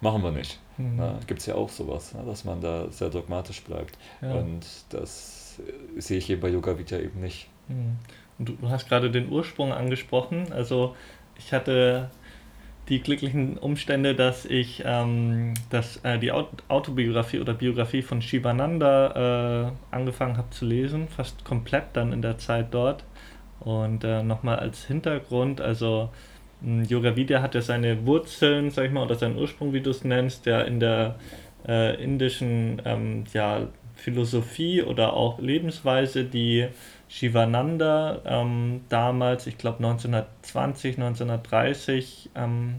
[0.00, 0.58] Machen wir nicht.
[0.76, 0.96] Mhm.
[0.96, 1.18] Ne?
[1.28, 2.24] Gibt es ja auch sowas, ne?
[2.26, 3.96] dass man da sehr dogmatisch bleibt.
[4.20, 4.34] Ja.
[4.34, 7.48] Und das äh, sehe ich hier bei Yoga Vidya eben nicht.
[7.68, 7.96] Mhm.
[8.38, 10.52] Und du hast gerade den Ursprung angesprochen.
[10.52, 10.96] Also
[11.38, 12.10] ich hatte
[12.88, 19.94] die glücklichen Umstände, dass ich ähm, das, äh, die Autobiografie oder Biografie von Shivananda äh,
[19.94, 23.04] angefangen habe zu lesen, fast komplett dann in der Zeit dort.
[23.60, 26.10] Und äh, nochmal als Hintergrund, also
[26.62, 29.90] hm, Yoga Vidya hat ja seine Wurzeln, sag ich mal, oder seinen Ursprung, wie du
[29.90, 31.16] es nennst, ja in der
[31.66, 36.68] äh, indischen ähm, ja, Philosophie oder auch Lebensweise, die
[37.08, 42.76] Shivananda ähm, damals, ich glaube 1920, 1930, ähm,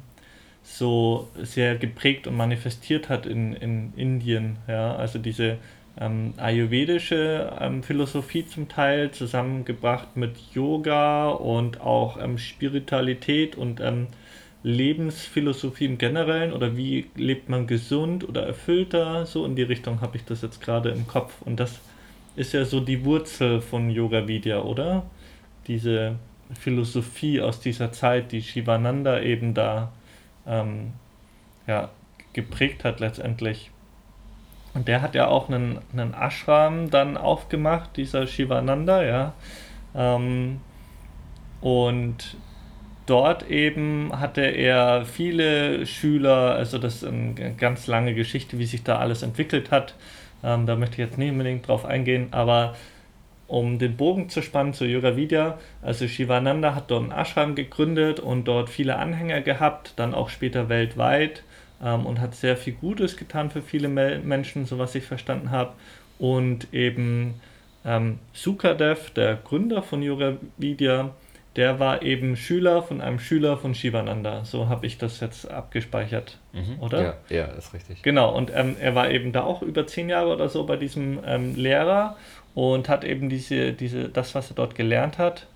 [0.63, 4.58] so sehr geprägt und manifestiert hat in, in Indien.
[4.68, 4.96] Ja?
[4.96, 5.58] Also diese
[6.00, 14.08] ähm, ayurvedische ähm, Philosophie zum Teil zusammengebracht mit Yoga und auch ähm, Spiritualität und ähm,
[14.63, 20.18] Lebensphilosophie im Generellen oder wie lebt man gesund oder erfüllter, so in die Richtung habe
[20.18, 21.80] ich das jetzt gerade im Kopf und das
[22.38, 25.08] ist ja so die Wurzel von Yoga Vidya, oder?
[25.65, 26.15] Diese
[26.58, 29.91] Philosophie aus dieser Zeit, die Shivananda eben da
[30.45, 30.93] ähm,
[31.65, 31.89] ja,
[32.34, 33.71] geprägt hat letztendlich.
[34.76, 39.34] Und der hat ja auch einen, einen Ashram dann aufgemacht, dieser Shivananda, ja.
[39.95, 40.62] Ähm,
[41.60, 42.38] und
[43.08, 48.84] dort eben hatte er viele Schüler, also das ist eine ganz lange Geschichte, wie sich
[48.84, 49.95] da alles entwickelt hat.
[50.43, 52.76] Ähm, da möchte ich jetzt nicht unbedingt drauf eingehen, aber
[53.47, 58.19] um den Bogen zu spannen zu Yoga Vidya, also Shivananda hat dort einen Ashram gegründet
[58.19, 61.43] und dort viele Anhänger gehabt, dann auch später weltweit
[61.82, 65.73] ähm, und hat sehr viel Gutes getan für viele Menschen, so was ich verstanden habe.
[66.19, 67.36] Und eben
[67.86, 71.12] ähm, Sukadev, der Gründer von Yoga Vidya,
[71.58, 74.46] der war eben Schüler von einem Schüler von Shivananda.
[74.46, 76.80] So habe ich das jetzt abgespeichert, mhm.
[76.80, 77.02] oder?
[77.02, 78.04] Ja, ja, ist richtig.
[78.04, 81.20] Genau, und ähm, er war eben da auch über zehn Jahre oder so bei diesem
[81.26, 82.15] ähm, Lehrer
[82.54, 85.48] und hat eben diese, diese, das, was er dort gelernt hat,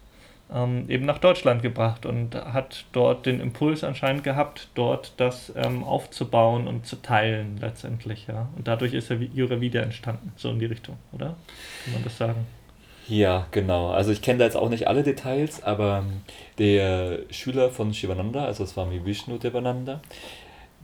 [0.52, 5.84] ähm, eben nach Deutschland gebracht und hat dort den Impuls anscheinend gehabt, dort das ähm,
[5.84, 8.50] aufzubauen und zu teilen letztendlich, ja.
[8.58, 11.36] Und dadurch ist er Jura wieder entstanden, so in die Richtung, oder?
[11.86, 12.48] Kann man das sagen?
[13.08, 13.92] Ja, genau.
[13.92, 16.06] Also ich kenne da jetzt auch nicht alle Details, aber
[16.58, 20.02] der Schüler von Shivananda, also Swami Vishnu Devananda,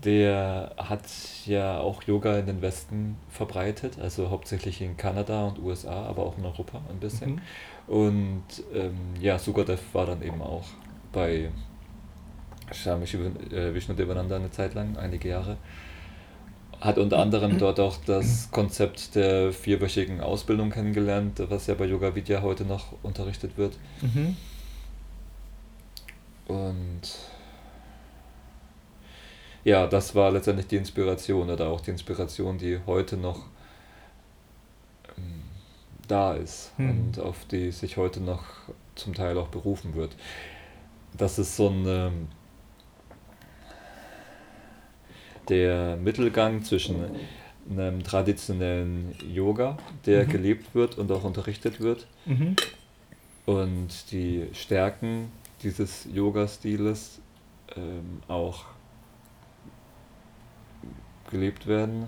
[0.04, 1.06] der hat
[1.46, 6.38] ja auch Yoga in den Westen verbreitet, also hauptsächlich in Kanada und USA, aber auch
[6.38, 7.32] in Europa ein bisschen.
[7.32, 7.42] Mhm.
[7.88, 10.66] Und ähm, ja, Sukadev war dann eben auch
[11.12, 11.50] bei
[12.74, 15.58] Swami äh, Vishnu Devananda eine Zeit lang, einige Jahre
[16.80, 22.16] hat unter anderem dort auch das Konzept der vierwöchigen Ausbildung kennengelernt, was ja bei Yoga
[22.16, 23.78] Vidya heute noch unterrichtet wird.
[24.02, 24.38] Mhm.
[26.48, 27.02] Und
[29.64, 33.48] ja, das war letztendlich die Inspiration oder auch die Inspiration, die heute noch
[35.18, 35.44] ähm,
[36.08, 36.90] da ist mhm.
[36.90, 38.44] und auf die sich heute noch
[38.96, 40.16] zum Teil auch berufen wird.
[41.18, 42.28] Das ist so ein
[45.50, 47.04] der Mittelgang zwischen
[47.70, 50.30] einem traditionellen Yoga, der mhm.
[50.30, 52.56] gelebt wird und auch unterrichtet wird, mhm.
[53.46, 55.32] und die Stärken
[55.64, 57.20] dieses Yoga-Stiles
[57.76, 58.66] ähm, auch
[61.30, 62.08] gelebt werden.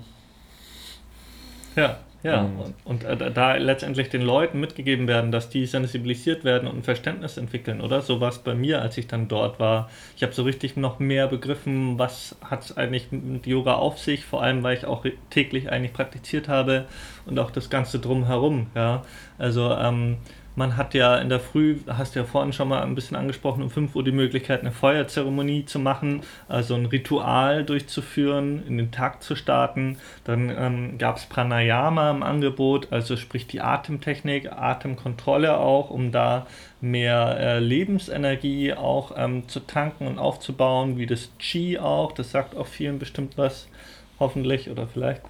[1.76, 1.98] Ja.
[2.22, 6.68] Ja, und, und, und äh, da letztendlich den Leuten mitgegeben werden, dass die sensibilisiert werden
[6.68, 8.02] und ein Verständnis entwickeln, oder?
[8.02, 9.88] So war es bei mir, als ich dann dort war.
[10.16, 14.26] Ich habe so richtig noch mehr begriffen, was hat es eigentlich mit Yoga auf sich,
[14.26, 16.84] vor allem weil ich auch täglich eigentlich praktiziert habe
[17.24, 19.02] und auch das Ganze drumherum, ja.
[19.38, 20.18] Also, ähm,
[20.60, 23.62] man hat ja in der Früh, hast du ja vorhin schon mal ein bisschen angesprochen,
[23.62, 28.90] um 5 Uhr die Möglichkeit, eine Feuerzeremonie zu machen, also ein Ritual durchzuführen, in den
[28.90, 29.96] Tag zu starten.
[30.24, 36.46] Dann ähm, gab es Pranayama im Angebot, also sprich die Atemtechnik, Atemkontrolle auch, um da
[36.82, 42.12] mehr äh, Lebensenergie auch ähm, zu tanken und aufzubauen, wie das Qi auch.
[42.12, 43.66] Das sagt auch vielen bestimmt was,
[44.18, 45.22] hoffentlich oder vielleicht.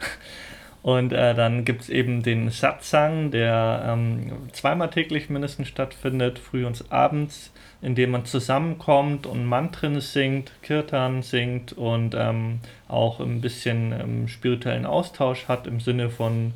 [0.82, 6.64] Und äh, dann gibt es eben den Satsang, der ähm, zweimal täglich mindestens stattfindet, früh
[6.64, 13.42] und abends, in dem man zusammenkommt und Mantren singt, Kirtan singt und ähm, auch ein
[13.42, 16.54] bisschen ähm, spirituellen Austausch hat im Sinne von,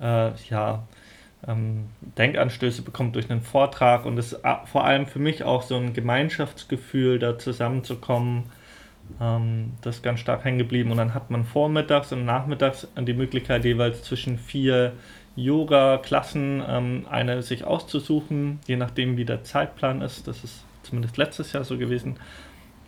[0.00, 0.84] äh, ja,
[1.46, 1.86] ähm,
[2.16, 4.06] Denkanstöße bekommt durch einen Vortrag.
[4.06, 8.44] Und es ist vor allem für mich auch so ein Gemeinschaftsgefühl, da zusammenzukommen
[9.20, 10.90] ähm, das ist ganz stark hängen geblieben.
[10.90, 14.92] Und dann hat man vormittags und nachmittags die Möglichkeit, jeweils zwischen vier
[15.36, 20.26] Yoga-Klassen ähm, eine sich auszusuchen, je nachdem, wie der Zeitplan ist.
[20.26, 22.18] Das ist zumindest letztes Jahr so gewesen.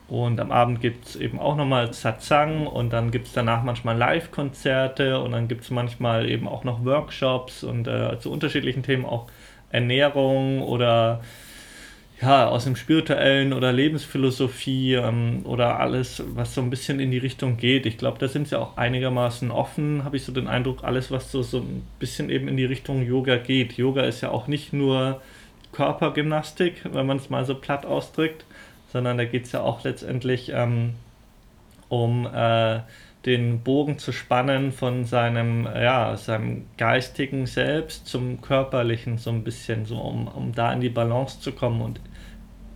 [0.09, 3.97] Und am Abend gibt es eben auch nochmal Satsang und dann gibt es danach manchmal
[3.99, 9.05] Live-Konzerte und dann gibt es manchmal eben auch noch Workshops und äh, zu unterschiedlichen Themen
[9.05, 9.27] auch
[9.71, 11.21] Ernährung oder
[12.21, 17.19] ja, aus dem spirituellen oder Lebensphilosophie ähm, oder alles, was so ein bisschen in die
[17.19, 17.87] Richtung geht.
[17.87, 21.31] Ich glaube, da sind sie auch einigermaßen offen, habe ich so den Eindruck, alles, was
[21.31, 23.75] so, so ein bisschen eben in die Richtung Yoga geht.
[23.75, 25.21] Yoga ist ja auch nicht nur
[25.73, 28.45] Körpergymnastik, wenn man es mal so platt ausdrückt,
[28.93, 30.95] sondern da geht es ja auch letztendlich ähm,
[31.89, 32.81] um äh,
[33.27, 39.87] den Bogen zu spannen von seinem, ja, seinem geistigen Selbst zum körperlichen so ein bisschen,
[39.87, 42.01] so um, um da in die Balance zu kommen und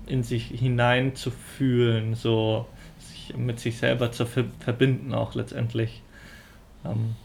[0.07, 2.67] in sich hinein zu fühlen, so
[2.99, 6.03] sich mit sich selber zu verbinden auch letztendlich.
[6.85, 7.17] Ähm,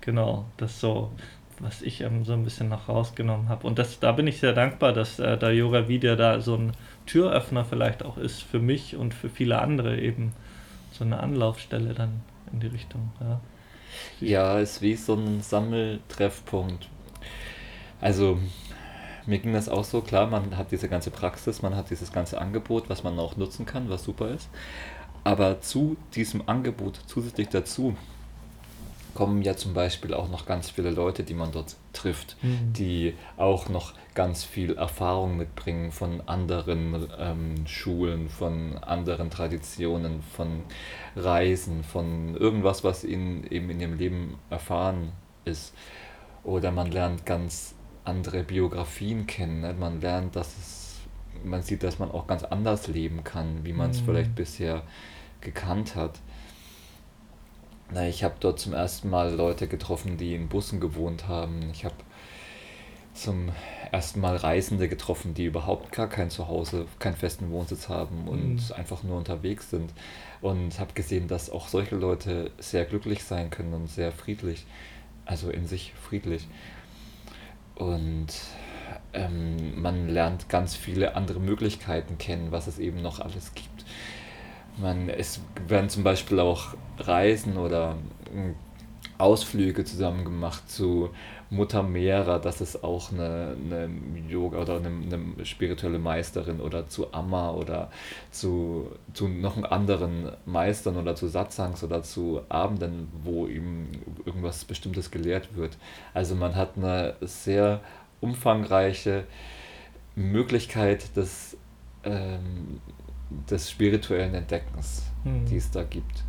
[0.00, 1.12] genau, das so,
[1.58, 3.66] was ich ähm, so ein bisschen noch rausgenommen habe.
[3.66, 6.72] Und das, da bin ich sehr dankbar, dass äh, der Yoga Vidya da so ein
[7.06, 10.32] Türöffner vielleicht auch ist für mich und für viele andere eben
[10.92, 13.12] so eine Anlaufstelle dann in die Richtung.
[13.20, 13.40] Ja,
[14.20, 16.88] ja ist wie so ein Sammeltreffpunkt.
[18.00, 18.38] Also
[19.26, 22.40] mir ging das auch so, klar, man hat diese ganze Praxis, man hat dieses ganze
[22.40, 24.48] Angebot, was man auch nutzen kann, was super ist.
[25.24, 27.96] Aber zu diesem Angebot zusätzlich dazu
[29.14, 32.72] kommen ja zum Beispiel auch noch ganz viele Leute, die man dort trifft, mhm.
[32.72, 40.62] die auch noch ganz viel Erfahrung mitbringen von anderen ähm, Schulen, von anderen Traditionen, von
[41.16, 45.12] Reisen, von irgendwas, was ihnen eben in ihrem Leben erfahren
[45.44, 45.74] ist.
[46.42, 49.60] Oder man lernt ganz andere Biografien kennen.
[49.60, 49.74] Ne?
[49.74, 51.00] Man lernt, dass es,
[51.44, 54.06] man sieht, dass man auch ganz anders leben kann, wie man es mhm.
[54.06, 54.82] vielleicht bisher
[55.40, 56.20] gekannt hat.
[57.92, 61.70] Na, ich habe dort zum ersten Mal Leute getroffen, die in Bussen gewohnt haben.
[61.72, 61.94] Ich habe
[63.12, 63.50] zum
[63.92, 68.74] ersten Mal Reisende getroffen, die überhaupt gar kein Zuhause, keinen festen Wohnsitz haben und mhm.
[68.74, 69.92] einfach nur unterwegs sind.
[70.40, 74.66] Und habe gesehen, dass auch solche Leute sehr glücklich sein können und sehr friedlich,
[75.24, 76.48] also in sich friedlich.
[77.74, 78.28] Und
[79.12, 83.84] ähm, man lernt ganz viele andere Möglichkeiten kennen, was es eben noch alles gibt.
[84.76, 87.96] Man, es werden zum Beispiel auch Reisen oder
[88.32, 88.54] hm,
[89.18, 91.10] Ausflüge zusammen gemacht zu
[91.50, 93.90] Mutter Mera, das ist auch eine, eine
[94.28, 97.90] Yoga oder eine, eine, spirituelle Meisterin oder zu Amma oder
[98.30, 103.88] zu, zu noch anderen Meistern oder zu Satsangs oder zu Abenden, wo ihm
[104.24, 105.76] irgendwas Bestimmtes gelehrt wird.
[106.12, 107.80] Also man hat eine sehr
[108.20, 109.24] umfangreiche
[110.16, 111.56] Möglichkeit des
[112.04, 112.80] ähm,
[113.50, 115.44] des spirituellen Entdeckens, hm.
[115.46, 116.24] die es da gibt.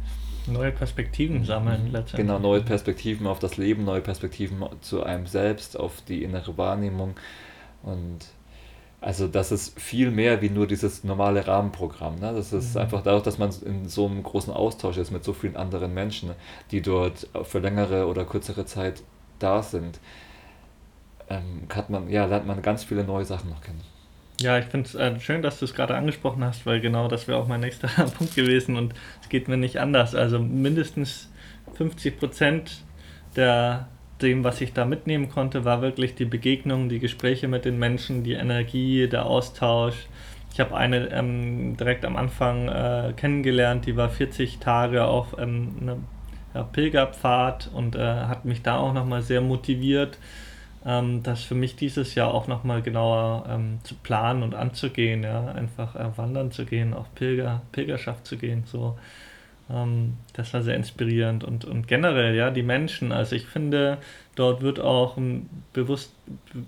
[0.47, 1.91] Neue Perspektiven sammeln mhm.
[1.91, 2.27] letztendlich.
[2.27, 7.15] Genau, neue Perspektiven auf das Leben, neue Perspektiven zu einem selbst, auf die innere Wahrnehmung.
[7.83, 8.19] Und
[9.01, 12.15] also das ist viel mehr wie nur dieses normale Rahmenprogramm.
[12.15, 12.33] Ne?
[12.33, 12.81] Das ist mhm.
[12.81, 16.31] einfach dadurch, dass man in so einem großen Austausch ist mit so vielen anderen Menschen,
[16.71, 19.03] die dort für längere oder kürzere Zeit
[19.39, 19.99] da sind,
[21.29, 23.81] ähm, hat man, ja, lernt man ganz viele neue Sachen noch kennen.
[24.41, 27.27] Ja, ich finde es äh, schön, dass du es gerade angesprochen hast, weil genau das
[27.27, 30.13] wäre auch mein nächster Punkt gewesen und es geht mir nicht anders.
[30.13, 31.31] Also mindestens
[31.75, 32.83] 50 Prozent
[33.35, 33.87] der
[34.21, 38.23] dem, was ich da mitnehmen konnte, war wirklich die Begegnung, die Gespräche mit den Menschen,
[38.23, 40.07] die Energie, der Austausch.
[40.53, 45.75] Ich habe eine ähm, direkt am Anfang äh, kennengelernt, die war 40 Tage auf ähm,
[45.81, 46.03] einem
[46.53, 50.17] ja, Pilgerpfad und äh, hat mich da auch nochmal sehr motiviert
[50.85, 55.47] ähm, das für mich dieses Jahr auch nochmal genauer ähm, zu planen und anzugehen, ja,
[55.47, 58.97] einfach äh, wandern zu gehen, auf Pilger, Pilgerschaft zu gehen, so.
[59.67, 63.97] Ähm, das war sehr inspirierend und, und generell, ja, die Menschen, also ich finde,
[64.35, 65.17] dort wird auch
[65.73, 66.13] bewusst,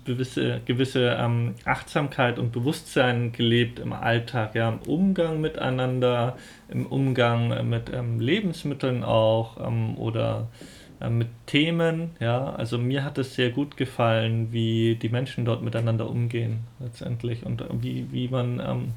[0.04, 6.36] gewisse, gewisse ähm, Achtsamkeit und Bewusstsein gelebt im Alltag, ja, im Umgang miteinander,
[6.68, 10.48] im Umgang mit ähm, Lebensmitteln auch ähm, oder
[11.08, 12.16] mit Themen.
[12.18, 17.46] Ja, also mir hat es sehr gut gefallen, wie die Menschen dort miteinander umgehen letztendlich
[17.46, 18.92] und wie, wie man ähm,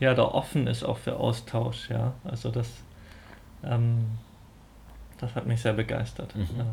[0.00, 1.88] ja da offen ist auch für Austausch.
[1.88, 2.68] Ja, also das,
[3.64, 4.04] ähm,
[5.18, 6.34] das hat mich sehr begeistert.
[6.36, 6.48] Mhm.
[6.58, 6.66] Ja.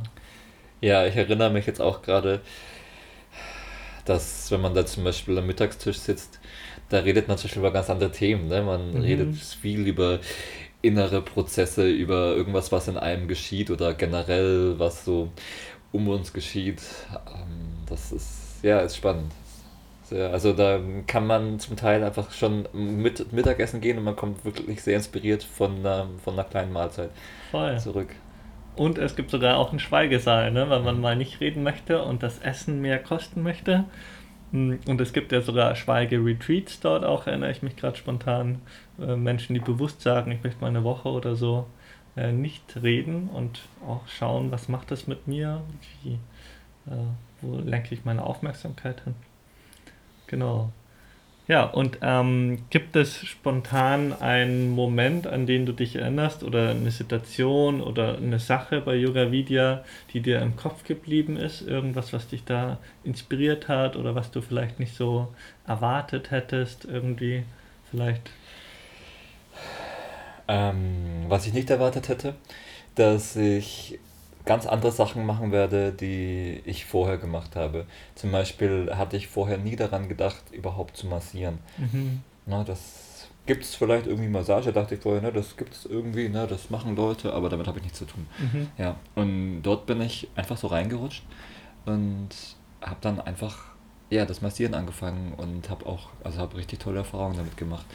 [0.81, 2.41] Ja, ich erinnere mich jetzt auch gerade,
[4.05, 6.39] dass wenn man da zum Beispiel am Mittagstisch sitzt,
[6.89, 8.47] da redet man zum Beispiel über ganz andere Themen.
[8.47, 8.61] Ne?
[8.63, 9.01] Man mhm.
[9.01, 10.19] redet viel über
[10.81, 15.29] innere Prozesse, über irgendwas, was in einem geschieht oder generell, was so
[15.91, 16.81] um uns geschieht.
[17.27, 19.31] Ähm, das ist, ja, ist spannend.
[20.13, 20.77] Also da
[21.07, 25.41] kann man zum Teil einfach schon mit Mittagessen gehen und man kommt wirklich sehr inspiriert
[25.41, 27.11] von einer, von einer kleinen Mahlzeit
[27.49, 27.79] Voll.
[27.79, 28.09] zurück.
[28.75, 32.23] Und es gibt sogar auch einen Schweigesaal, ne, wenn man mal nicht reden möchte und
[32.23, 33.85] das Essen mehr kosten möchte.
[34.51, 38.61] Hm, und es gibt ja sogar Schweige-Retreats dort auch, erinnere ich mich gerade spontan.
[38.99, 41.67] Äh, Menschen, die bewusst sagen, ich möchte mal eine Woche oder so
[42.17, 45.61] äh, nicht reden und auch schauen, was macht das mit mir,
[46.03, 46.13] wie,
[46.87, 47.05] äh,
[47.41, 49.15] wo lenke ich meine Aufmerksamkeit hin.
[50.27, 50.71] Genau.
[51.47, 56.91] Ja, und ähm, gibt es spontan einen Moment, an den du dich erinnerst oder eine
[56.91, 59.83] Situation oder eine Sache bei Yoga Vidya,
[60.13, 61.61] die dir im Kopf geblieben ist?
[61.61, 65.27] Irgendwas, was dich da inspiriert hat oder was du vielleicht nicht so
[65.67, 67.43] erwartet hättest, irgendwie
[67.89, 68.29] vielleicht?
[70.47, 72.35] Ähm, was ich nicht erwartet hätte,
[72.95, 73.99] dass ich
[74.45, 77.85] ganz andere Sachen machen werde, die ich vorher gemacht habe.
[78.15, 81.59] Zum Beispiel hatte ich vorher nie daran gedacht, überhaupt zu massieren.
[81.77, 82.21] Mhm.
[82.45, 86.29] Na, das gibt es vielleicht irgendwie Massage, dachte ich vorher, ne, das gibt es irgendwie,
[86.29, 88.27] ne, das machen Leute, aber damit habe ich nichts zu tun.
[88.39, 88.67] Mhm.
[88.77, 91.23] Ja, und dort bin ich einfach so reingerutscht
[91.85, 92.29] und
[92.81, 93.71] habe dann einfach
[94.11, 97.85] ja, das Massieren angefangen und habe auch, also habe richtig tolle Erfahrungen damit gemacht.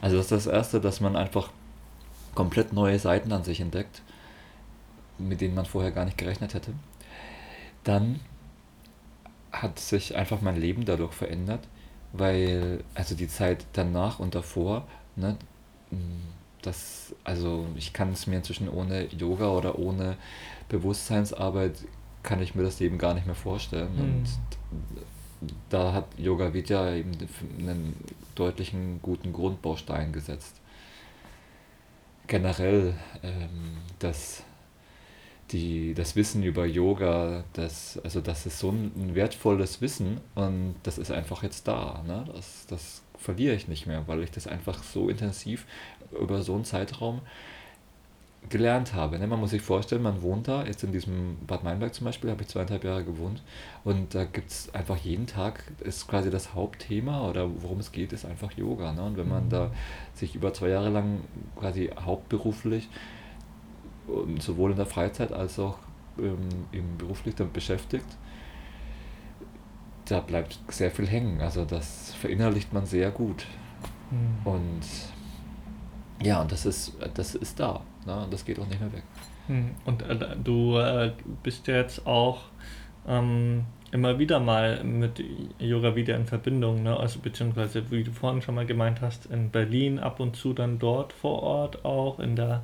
[0.00, 1.50] Also das ist das Erste, dass man einfach
[2.34, 4.02] komplett neue Seiten an sich entdeckt
[5.20, 6.72] mit denen man vorher gar nicht gerechnet hätte.
[7.84, 8.20] Dann
[9.52, 11.66] hat sich einfach mein Leben dadurch verändert,
[12.12, 15.36] weil, also die Zeit danach und davor, ne,
[16.62, 20.16] das, also ich kann es mir inzwischen ohne Yoga oder ohne
[20.68, 21.84] Bewusstseinsarbeit,
[22.22, 23.94] kann ich mir das Leben gar nicht mehr vorstellen.
[23.94, 24.00] Mhm.
[24.02, 27.12] Und da hat Yoga Vidya eben
[27.58, 27.94] einen
[28.34, 30.56] deutlichen guten Grundbaustein gesetzt.
[32.26, 34.44] Generell ähm, das
[35.52, 40.98] die, das Wissen über Yoga, das, also das ist so ein, wertvolles Wissen und das
[40.98, 42.02] ist einfach jetzt da.
[42.06, 42.24] Ne?
[42.34, 45.66] Das, das verliere ich nicht mehr, weil ich das einfach so intensiv
[46.18, 47.20] über so einen Zeitraum
[48.48, 49.18] gelernt habe.
[49.18, 49.26] Ne?
[49.26, 52.42] Man muss sich vorstellen, man wohnt da, jetzt in diesem Bad Meinberg zum Beispiel, habe
[52.42, 53.42] ich zweieinhalb Jahre gewohnt
[53.84, 58.12] und da gibt es einfach jeden Tag, ist quasi das Hauptthema oder worum es geht,
[58.12, 58.92] ist einfach Yoga.
[58.92, 59.02] Ne?
[59.02, 59.70] Und wenn man da
[60.14, 61.20] sich über zwei Jahre lang
[61.56, 62.88] quasi hauptberuflich
[64.40, 65.78] sowohl in der Freizeit als auch
[66.18, 68.06] ähm, im beruflich damit beschäftigt,
[70.06, 71.40] da bleibt sehr viel hängen.
[71.40, 73.46] Also das verinnerlicht man sehr gut.
[74.10, 74.46] Mhm.
[74.46, 74.80] Und
[76.22, 77.82] ja, und das ist, das ist da.
[78.06, 78.24] Ne?
[78.24, 79.04] Und das geht auch nicht mehr weg.
[79.48, 79.70] Mhm.
[79.84, 82.42] Und äh, du äh, bist ja jetzt auch
[83.06, 85.22] ähm, immer wieder mal mit
[85.58, 86.96] Yoga wieder in Verbindung, ne?
[86.96, 90.78] also beziehungsweise wie du vorhin schon mal gemeint hast, in Berlin ab und zu dann
[90.78, 92.62] dort vor Ort auch in der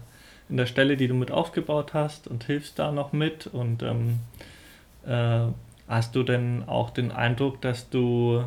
[0.48, 3.46] in der Stelle, die du mit aufgebaut hast und hilfst da noch mit.
[3.46, 4.20] Und ähm,
[5.06, 5.46] äh,
[5.88, 8.44] hast du denn auch den Eindruck, dass du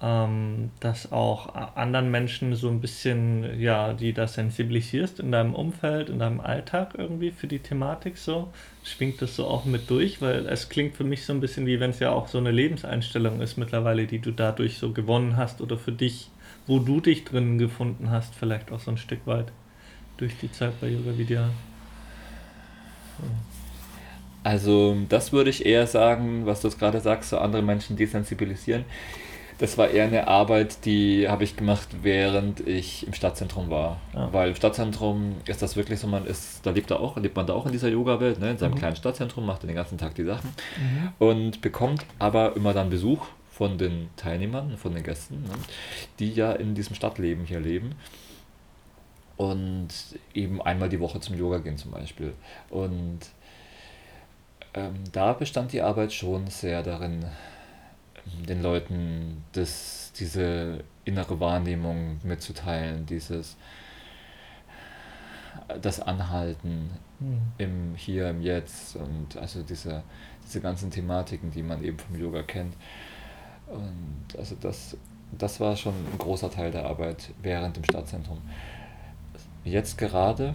[0.00, 6.08] ähm, das auch anderen Menschen so ein bisschen, ja, die da sensibilisierst in deinem Umfeld,
[6.08, 8.52] in deinem Alltag irgendwie für die Thematik so?
[8.84, 10.22] Schwingt das so auch mit durch?
[10.22, 12.52] Weil es klingt für mich so ein bisschen wie wenn es ja auch so eine
[12.52, 16.30] Lebenseinstellung ist mittlerweile, die du dadurch so gewonnen hast oder für dich,
[16.68, 19.50] wo du dich drin gefunden hast, vielleicht auch so ein Stück weit
[20.18, 21.48] durch die Zeit bei Yoga Vidya?
[24.44, 28.84] Also das würde ich eher sagen, was du gerade sagst, so andere Menschen desensibilisieren.
[29.58, 34.00] Das war eher eine Arbeit, die habe ich gemacht, während ich im Stadtzentrum war.
[34.14, 34.32] Ja.
[34.32, 37.46] Weil im Stadtzentrum ist das wirklich so, man ist, da lebt, er auch, lebt man
[37.46, 38.78] da auch in dieser Yoga-Welt, ne, in seinem mhm.
[38.78, 41.12] kleinen Stadtzentrum, macht den ganzen Tag die Sachen mhm.
[41.18, 45.50] und bekommt aber immer dann Besuch von den Teilnehmern, von den Gästen, ne,
[46.20, 47.96] die ja in diesem Stadtleben hier leben
[49.38, 49.88] und
[50.34, 52.34] eben einmal die Woche zum Yoga gehen zum Beispiel.
[52.70, 53.20] Und
[54.74, 57.24] ähm, da bestand die Arbeit schon sehr darin,
[58.48, 63.56] den Leuten das, diese innere Wahrnehmung mitzuteilen, dieses
[65.80, 67.40] das Anhalten mhm.
[67.58, 70.02] im Hier, im Jetzt und also diese,
[70.44, 72.74] diese ganzen Thematiken, die man eben vom Yoga kennt.
[73.68, 74.96] Und also das,
[75.30, 78.38] das war schon ein großer Teil der Arbeit während dem Stadtzentrum.
[79.64, 80.54] Jetzt gerade,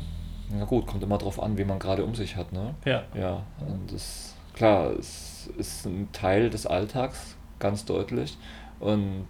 [0.49, 2.75] na gut, kommt immer drauf an, wie man gerade um sich hat, ne?
[2.85, 3.03] Ja.
[3.13, 8.37] Ja, und das, klar, es ist ein Teil des Alltags, ganz deutlich.
[8.79, 9.27] Und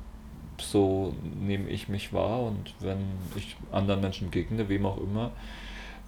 [0.60, 3.00] so nehme ich mich wahr und wenn
[3.36, 5.32] ich anderen Menschen begegne, wem auch immer,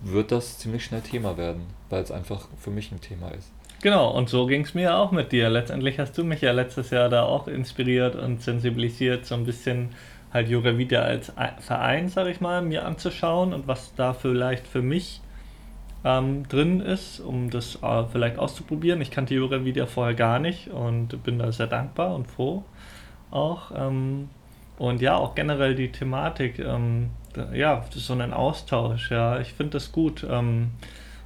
[0.01, 3.51] wird das ziemlich schnell Thema werden, weil es einfach für mich ein Thema ist.
[3.82, 5.49] Genau, und so ging es mir auch mit dir.
[5.49, 9.89] Letztendlich hast du mich ja letztes Jahr da auch inspiriert und sensibilisiert, so ein bisschen
[10.36, 14.82] halt Yoga wieder als Verein, sag ich mal, mir anzuschauen und was da vielleicht für
[14.82, 15.22] mich
[16.04, 19.02] ähm, drin ist, um das äh, vielleicht auszuprobieren.
[19.02, 22.64] Ich kannte Yoga wieder vorher gar nicht und bin da sehr dankbar und froh
[23.32, 23.72] auch.
[23.76, 24.30] Ähm,
[24.78, 27.12] und ja, auch generell die Thematik, ähm,
[27.54, 30.26] ja, so ein Austausch, ja, ich finde das gut.
[30.30, 30.72] Ähm,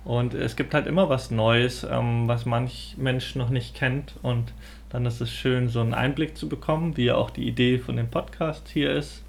[0.06, 4.14] und es gibt halt immer was Neues, ähm, was manch Mensch noch nicht kennt.
[4.22, 4.54] Und
[4.90, 8.10] dann ist es schön, so einen Einblick zu bekommen, wie auch die Idee von dem
[8.10, 9.24] Podcast hier ist,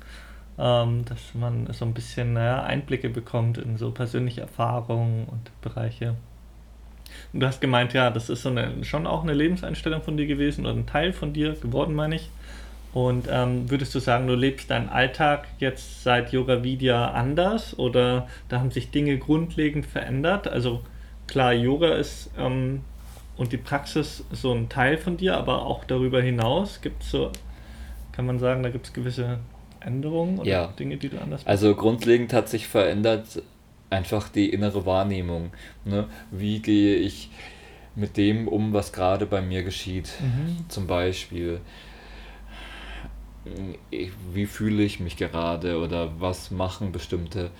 [0.58, 6.16] ähm, dass man so ein bisschen naja, Einblicke bekommt in so persönliche Erfahrungen und Bereiche.
[7.32, 10.26] Und du hast gemeint, ja, das ist so eine, schon auch eine Lebenseinstellung von dir
[10.26, 12.30] gewesen oder ein Teil von dir geworden, meine ich.
[12.92, 18.26] Und ähm, würdest du sagen, du lebst deinen Alltag jetzt seit Yoga Vidya anders oder
[18.48, 20.48] da haben sich Dinge grundlegend verändert?
[20.48, 20.82] Also
[21.28, 22.80] klar, Yoga ist ähm,
[23.41, 27.32] und die Praxis so ein Teil von dir, aber auch darüber hinaus gibt es so,
[28.12, 29.38] kann man sagen, da gibt es gewisse
[29.80, 30.66] Änderungen oder ja.
[30.78, 31.49] Dinge, die du anders machst?
[31.49, 33.43] Also grundlegend hat sich verändert
[33.88, 35.53] einfach die innere Wahrnehmung.
[35.86, 36.07] Ne?
[36.30, 37.30] Wie gehe ich
[37.95, 40.11] mit dem um, was gerade bei mir geschieht?
[40.20, 40.68] Mhm.
[40.68, 41.62] Zum Beispiel
[44.34, 47.51] wie fühle ich mich gerade oder was machen bestimmte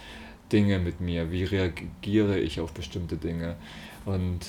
[0.53, 3.57] Dinge mit mir, wie reagiere ich auf bestimmte Dinge
[4.05, 4.41] und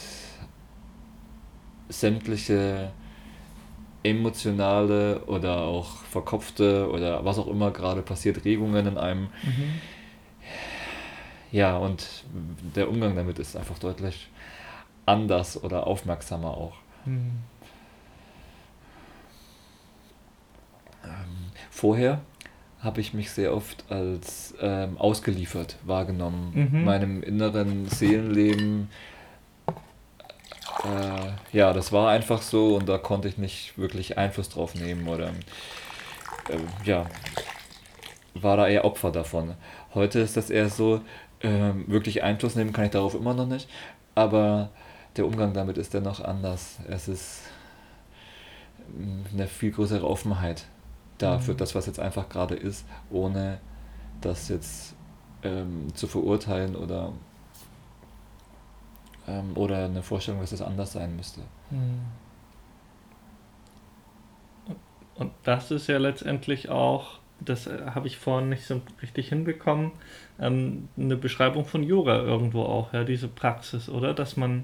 [1.91, 2.91] sämtliche
[4.03, 9.23] emotionale oder auch verkopfte oder was auch immer gerade passiert, Regungen in einem.
[9.43, 9.81] Mhm.
[11.51, 12.23] Ja, und
[12.75, 14.29] der Umgang damit ist einfach deutlich
[15.05, 16.73] anders oder aufmerksamer auch.
[17.05, 17.31] Mhm.
[21.03, 22.21] Ähm, vorher
[22.79, 26.85] habe ich mich sehr oft als ähm, ausgeliefert wahrgenommen, mhm.
[26.85, 28.89] meinem inneren Seelenleben.
[30.83, 35.07] Äh, ja, das war einfach so und da konnte ich nicht wirklich Einfluss drauf nehmen
[35.07, 35.29] oder
[36.49, 37.05] äh, ja,
[38.33, 39.55] war da eher Opfer davon.
[39.93, 41.01] Heute ist das eher so,
[41.41, 43.69] äh, wirklich Einfluss nehmen kann ich darauf immer noch nicht,
[44.15, 44.69] aber
[45.17, 46.79] der Umgang damit ist dennoch anders.
[46.87, 47.41] Es ist
[48.97, 50.65] mm, eine viel größere Offenheit
[51.17, 51.57] da für mhm.
[51.57, 53.59] das, was jetzt einfach gerade ist, ohne
[54.21, 54.95] das jetzt
[55.43, 57.11] ähm, zu verurteilen oder,
[59.27, 61.41] ähm, oder eine Vorstellung, dass es anders sein müsste.
[61.69, 62.01] Mhm.
[65.15, 69.91] Und das ist ja letztendlich auch, das äh, habe ich vorhin nicht so richtig hinbekommen,
[70.39, 74.13] ähm, eine Beschreibung von Yoga irgendwo auch, ja, diese Praxis, oder?
[74.13, 74.63] Dass man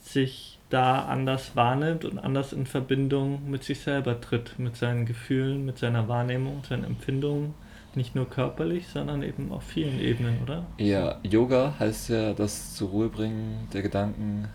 [0.00, 5.64] sich da anders wahrnimmt und anders in Verbindung mit sich selber tritt, mit seinen Gefühlen,
[5.64, 7.54] mit seiner Wahrnehmung, seinen Empfindungen,
[7.96, 10.66] nicht nur körperlich, sondern eben auf vielen Ebenen, oder?
[10.78, 14.48] Ja, Yoga heißt ja das zur Ruhe bringen der Gedanken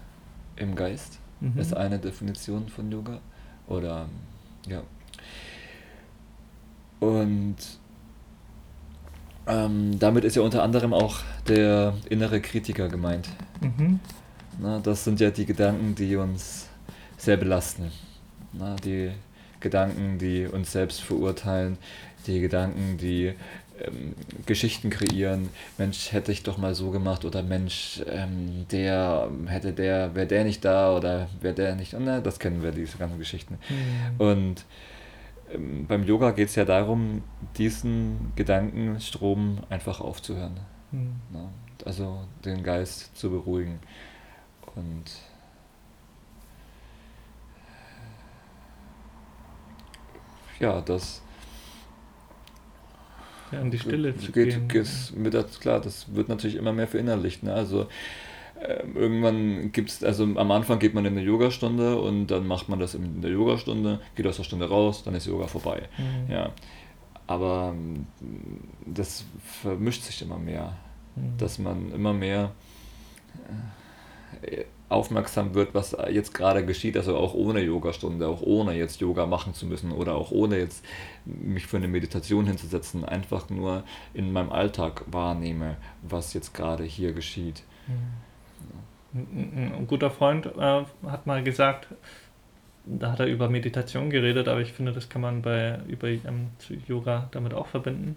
[0.55, 1.19] im Geist.
[1.39, 1.57] Mhm.
[1.57, 3.19] Ist eine Definition von Yoga.
[3.67, 4.07] Oder
[4.67, 4.81] ja.
[6.99, 7.57] Und
[9.45, 13.29] ähm, damit ist ja unter anderem auch der innere Kritiker gemeint.
[13.61, 13.99] Mhm.
[14.59, 16.67] Na, das sind ja die Gedanken, die uns
[17.17, 17.91] sehr belasten.
[18.53, 19.11] Na, die
[19.59, 21.77] Gedanken, die uns selbst verurteilen,
[22.25, 23.33] die Gedanken, die
[23.79, 25.49] ähm, Geschichten kreieren.
[25.77, 30.43] Mensch, hätte ich doch mal so gemacht oder Mensch, ähm, der hätte der, wäre der
[30.43, 31.95] nicht da oder wäre der nicht.
[31.97, 33.59] Na, das kennen wir, diese ganzen Geschichten.
[33.69, 34.21] Mhm.
[34.21, 34.65] Und
[35.53, 37.23] ähm, beim Yoga geht es ja darum,
[37.57, 40.59] diesen Gedankenstrom einfach aufzuhören.
[40.91, 41.15] Mhm.
[41.31, 41.49] Na,
[41.85, 43.79] also den Geist zu beruhigen.
[44.75, 45.05] Und
[50.59, 51.21] ja, das
[53.51, 54.67] ja, in die Stille geht, zu gehen.
[54.67, 57.43] Geht mit das, klar, das wird natürlich immer mehr verinnerlicht.
[57.43, 57.53] Ne?
[57.53, 57.87] Also
[58.59, 62.69] äh, irgendwann gibt es, also am Anfang geht man in eine Yogastunde und dann macht
[62.69, 65.83] man das in der Yogastunde, geht aus der Stunde raus, dann ist Yoga vorbei.
[65.97, 66.31] Mhm.
[66.31, 66.51] Ja.
[67.27, 68.07] Aber ähm,
[68.85, 69.25] das
[69.61, 70.77] vermischt sich immer mehr,
[71.15, 71.37] mhm.
[71.37, 72.51] dass man immer mehr
[74.41, 79.25] äh, aufmerksam wird, was jetzt gerade geschieht, also auch ohne Yogastunde, auch ohne jetzt Yoga
[79.25, 80.85] machen zu müssen oder auch ohne jetzt
[81.25, 83.83] mich für eine Meditation hinzusetzen, einfach nur
[84.13, 87.63] in meinem Alltag wahrnehme, was jetzt gerade hier geschieht.
[89.13, 91.87] Ein guter Freund äh, hat mal gesagt,
[92.85, 96.51] da hat er über Meditation geredet, aber ich finde, das kann man bei über ähm,
[96.87, 98.15] Yoga damit auch verbinden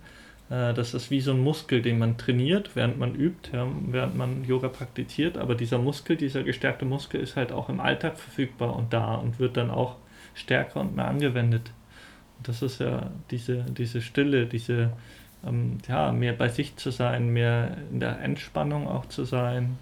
[0.50, 4.44] das ist wie so ein Muskel, den man trainiert, während man übt, ja, während man
[4.44, 5.38] Yoga praktiziert.
[5.38, 9.38] Aber dieser Muskel, dieser gestärkte Muskel ist halt auch im Alltag verfügbar und da und
[9.38, 9.96] wird dann auch
[10.34, 11.70] stärker und mehr angewendet.
[12.38, 14.92] Und das ist ja diese, diese Stille, diese,
[15.46, 19.78] ähm, ja, mehr bei sich zu sein, mehr in der Entspannung auch zu sein.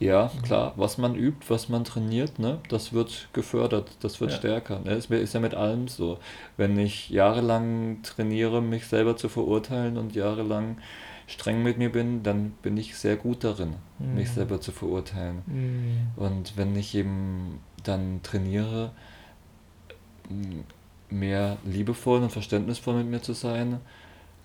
[0.00, 4.36] Ja, klar, was man übt, was man trainiert, ne, das wird gefördert, das wird Ja.
[4.36, 4.80] stärker.
[4.80, 4.90] Ne?
[4.90, 6.18] Es ist ja mit allem so.
[6.56, 10.78] Wenn ich jahrelang trainiere, mich selber zu verurteilen und jahrelang
[11.26, 14.32] streng mit mir bin, dann bin ich sehr gut darin, mich Mhm.
[14.34, 15.42] selber zu verurteilen.
[15.46, 16.08] Mhm.
[16.16, 18.90] Und wenn ich eben dann trainiere,
[20.28, 20.64] m,
[21.08, 23.80] mehr liebevoll und verständnisvoll mit mir zu sein,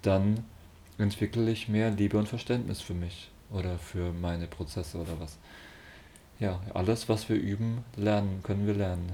[0.03, 0.43] dann
[0.97, 5.37] entwickle ich mehr Liebe und Verständnis für mich oder für meine Prozesse oder was.
[6.39, 9.11] Ja, alles, was wir üben, lernen, können wir lernen.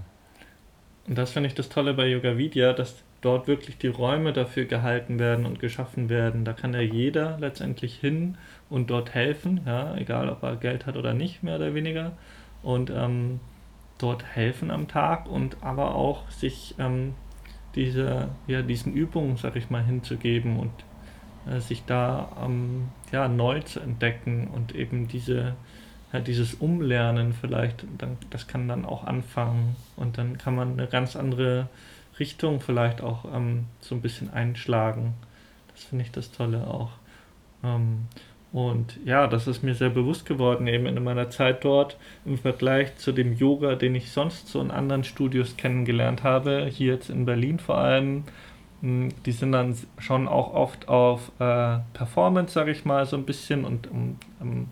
[1.08, 4.66] Und das finde ich das Tolle bei Yoga Vidya, dass dort wirklich die Räume dafür
[4.66, 6.46] gehalten werden und geschaffen werden.
[6.46, 8.38] Da kann ja jeder letztendlich hin
[8.70, 12.12] und dort helfen, ja, egal ob er Geld hat oder nicht, mehr oder weniger.
[12.62, 13.40] Und ähm,
[13.98, 17.16] dort helfen am Tag und aber auch sich ähm,
[17.76, 20.72] diese, ja, diesen Übungen, sag ich mal, hinzugeben und
[21.50, 25.56] äh, sich da ähm, ja, neu zu entdecken und eben diese,
[26.14, 30.88] ja, dieses Umlernen vielleicht, dann, das kann dann auch anfangen und dann kann man eine
[30.88, 31.68] ganz andere
[32.20, 35.14] Richtung vielleicht auch ähm, so ein bisschen einschlagen.
[35.74, 36.92] Das finde ich das Tolle auch.
[37.64, 38.08] Ähm,
[38.56, 42.96] und ja, das ist mir sehr bewusst geworden, eben in meiner Zeit dort im Vergleich
[42.96, 47.26] zu dem Yoga, den ich sonst so in anderen Studios kennengelernt habe, hier jetzt in
[47.26, 48.24] Berlin vor allem.
[49.26, 53.66] Die sind dann schon auch oft auf äh, Performance, sage ich mal, so ein bisschen
[53.66, 54.68] und um, um,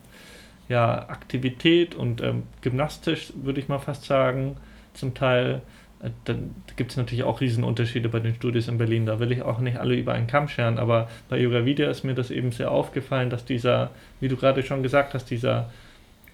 [0.68, 4.56] ja, Aktivität und ähm, gymnastisch, würde ich mal fast sagen,
[4.92, 5.62] zum Teil.
[6.00, 9.04] Äh, Dann gibt es natürlich auch Riesenunterschiede bei den Studios in Berlin.
[9.06, 12.04] Da will ich auch nicht alle über einen Kamm scheren, aber bei Yoga Vidya ist
[12.04, 13.90] mir das eben sehr aufgefallen, dass dieser,
[14.20, 15.70] wie du gerade schon gesagt hast, dieser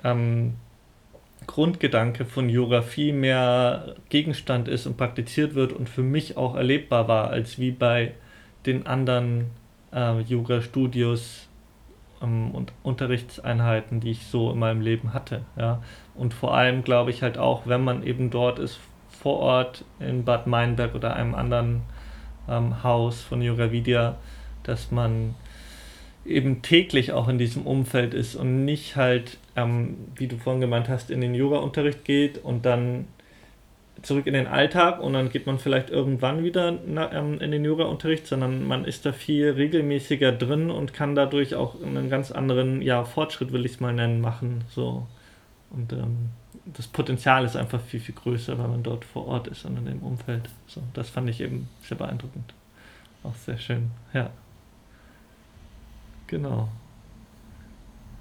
[0.04, 0.54] ähm,
[1.46, 7.08] Grundgedanke von Yoga viel mehr Gegenstand ist und praktiziert wird und für mich auch erlebbar
[7.08, 8.12] war, als wie bei
[8.66, 9.46] den anderen
[9.92, 11.48] äh, Yoga-Studios
[12.22, 15.42] ähm, und Unterrichtseinheiten, die ich so in meinem Leben hatte.
[15.56, 15.82] Ja.
[16.14, 18.78] Und vor allem glaube ich halt auch, wenn man eben dort ist,
[19.08, 21.82] vor Ort in Bad Meinberg oder einem anderen
[22.48, 24.16] ähm, Haus von Yoga Vidya,
[24.62, 25.34] dass man
[26.24, 30.88] eben täglich auch in diesem Umfeld ist und nicht halt, ähm, wie du vorhin gemeint
[30.88, 33.06] hast, in den Yoga-Unterricht geht und dann
[34.02, 36.78] zurück in den Alltag und dann geht man vielleicht irgendwann wieder
[37.12, 41.82] ähm, in den Yoga-Unterricht, sondern man ist da viel regelmäßiger drin und kann dadurch auch
[41.82, 44.64] einen ganz anderen ja, Fortschritt, will ich es mal nennen, machen.
[44.70, 45.06] So.
[45.70, 46.30] Und ähm,
[46.64, 49.86] das Potenzial ist einfach viel, viel größer, weil man dort vor Ort ist und in
[49.86, 50.48] dem Umfeld.
[50.66, 52.54] So, das fand ich eben sehr beeindruckend.
[53.22, 54.30] Auch sehr schön, ja.
[56.30, 56.68] Genau.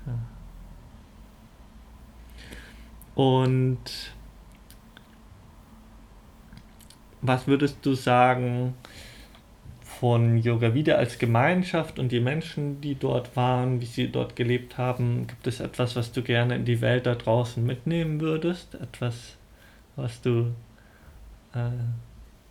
[0.07, 0.17] Ja.
[3.13, 3.77] Und
[7.21, 8.73] was würdest du sagen
[9.83, 14.79] von Yoga Vidya als Gemeinschaft und die Menschen, die dort waren, wie sie dort gelebt
[14.79, 15.27] haben?
[15.27, 18.73] Gibt es etwas, was du gerne in die Welt da draußen mitnehmen würdest?
[18.73, 19.37] Etwas,
[19.95, 20.55] was du
[21.53, 21.69] äh,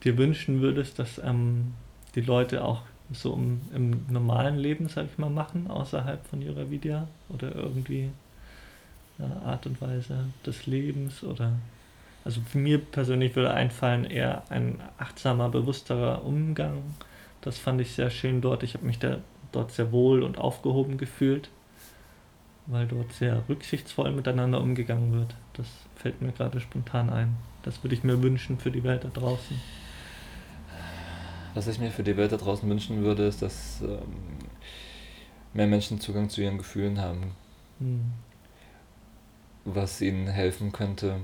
[0.04, 1.74] dir wünschen würdest, dass ähm,
[2.14, 2.82] die Leute auch
[3.12, 8.10] so im, im normalen Leben, sag ich mal, machen, außerhalb von Yoga Vidya oder irgendwie
[9.18, 11.52] eine Art und Weise des Lebens oder
[12.24, 16.82] also mir persönlich würde einfallen eher ein achtsamer, bewussterer Umgang.
[17.40, 18.62] Das fand ich sehr schön dort.
[18.62, 19.18] Ich habe mich da
[19.52, 21.48] dort sehr wohl und aufgehoben gefühlt,
[22.66, 25.34] weil dort sehr rücksichtsvoll miteinander umgegangen wird.
[25.54, 27.36] Das fällt mir gerade spontan ein.
[27.62, 29.58] Das würde ich mir wünschen für die Welt da draußen.
[31.58, 34.38] Was ich mir für die Welt da draußen wünschen würde, ist, dass ähm,
[35.52, 37.32] mehr Menschen Zugang zu ihren Gefühlen haben,
[37.80, 38.12] Hm.
[39.64, 41.16] was ihnen helfen könnte,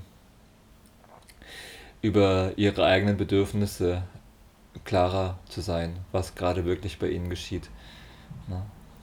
[2.02, 4.02] über ihre eigenen Bedürfnisse
[4.82, 7.70] klarer zu sein, was gerade wirklich bei ihnen geschieht.
[8.48, 8.60] Ne?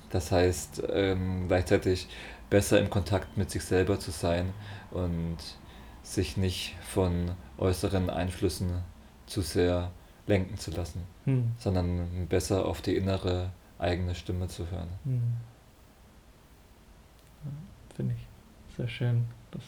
[0.09, 2.09] Das heißt, ähm, gleichzeitig
[2.49, 4.53] besser im Kontakt mit sich selber zu sein
[4.91, 5.37] und
[6.03, 8.83] sich nicht von äußeren Einflüssen
[9.27, 9.91] zu sehr
[10.27, 11.51] lenken zu lassen, Hm.
[11.57, 13.49] sondern besser auf die innere
[13.79, 14.89] eigene Stimme zu hören.
[15.03, 15.21] Hm.
[17.43, 17.51] Ja,
[17.95, 19.25] Finde ich sehr schön.
[19.51, 19.63] Das,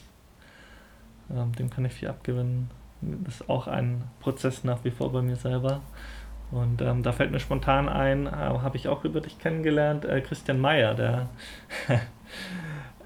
[1.36, 2.70] ähm, dem kann ich viel abgewinnen.
[3.00, 5.80] Das ist auch ein Prozess nach wie vor bei mir selber.
[6.50, 10.20] Und ähm, da fällt mir spontan ein, äh, habe ich auch über dich kennengelernt, äh,
[10.20, 11.28] Christian Meyer, der,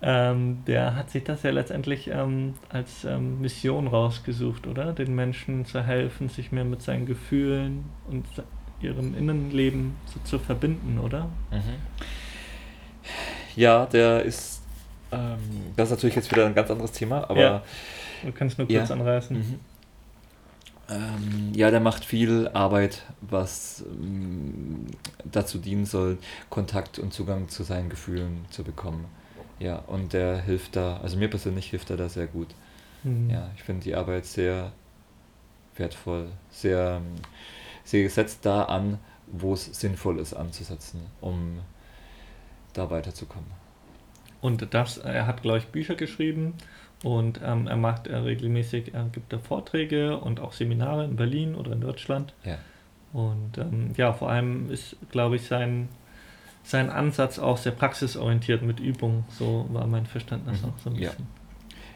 [0.03, 4.93] ähm, der hat sich das ja letztendlich ähm, als ähm, Mission rausgesucht, oder?
[4.93, 8.25] Den Menschen zu helfen, sich mehr mit seinen Gefühlen und
[8.81, 11.25] ihrem Innenleben so zu verbinden, oder?
[11.51, 11.75] Mhm.
[13.57, 14.63] Ja, der ist,
[15.11, 15.39] ähm,
[15.77, 17.63] das ist natürlich jetzt wieder ein ganz anderes Thema, aber Ja.
[18.25, 18.95] Du kannst nur kurz Ja.
[18.95, 19.37] anreißen.
[19.37, 19.61] Mhm.
[20.91, 24.87] Ähm, ja, der macht viel Arbeit, was ähm,
[25.25, 26.19] dazu dienen soll,
[26.49, 29.05] Kontakt und Zugang zu seinen Gefühlen zu bekommen.
[29.59, 32.49] Ja, und der hilft da, also mir persönlich hilft er da sehr gut.
[33.03, 33.31] Mhm.
[33.31, 34.73] Ja, ich finde die Arbeit sehr
[35.77, 37.01] wertvoll, sehr,
[37.85, 41.61] sie setzt da an, wo es sinnvoll ist anzusetzen, um
[42.73, 43.51] da weiterzukommen.
[44.41, 46.55] Und das, er hat, glaube ich, Bücher geschrieben
[47.03, 51.55] und ähm, er macht er regelmäßig, er gibt da Vorträge und auch Seminare in Berlin
[51.55, 52.35] oder in Deutschland.
[52.45, 52.59] Ja.
[53.13, 55.89] Und ähm, ja, vor allem ist, glaube ich, sein,
[56.69, 59.25] sein Ansatz auch sehr praxisorientiert mit Übungen.
[59.31, 60.69] So war mein Verständnis mhm.
[60.69, 61.27] auch so ein bisschen.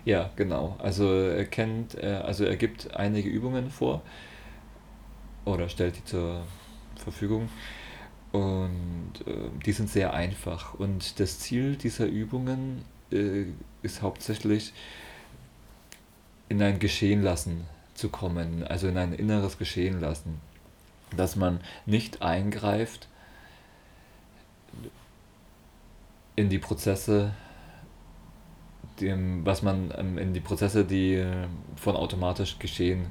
[0.06, 0.20] Ja.
[0.20, 0.76] ja, genau.
[0.78, 4.00] Also er kennt, also er gibt einige Übungen vor
[5.44, 6.44] oder stellt die zur
[6.96, 7.50] Verfügung.
[8.32, 10.72] Und äh, die sind sehr einfach.
[10.72, 13.44] Und das Ziel dieser Übungen äh,
[13.82, 14.72] ist hauptsächlich
[16.48, 20.40] in ein Geschehen lassen zu kommen, also in ein inneres Geschehen lassen.
[21.14, 23.08] Dass man nicht eingreift
[26.36, 27.32] in die Prozesse,
[29.00, 31.46] dem, was man ähm, in die Prozesse, die äh,
[31.76, 33.06] von automatisch geschehen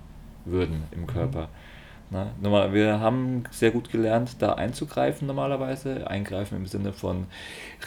[0.46, 1.44] würden im Körper.
[1.44, 1.72] Mhm
[2.12, 2.30] Ne?
[2.42, 6.08] Normal, wir haben sehr gut gelernt, da einzugreifen normalerweise.
[6.08, 7.28] Eingreifen im Sinne von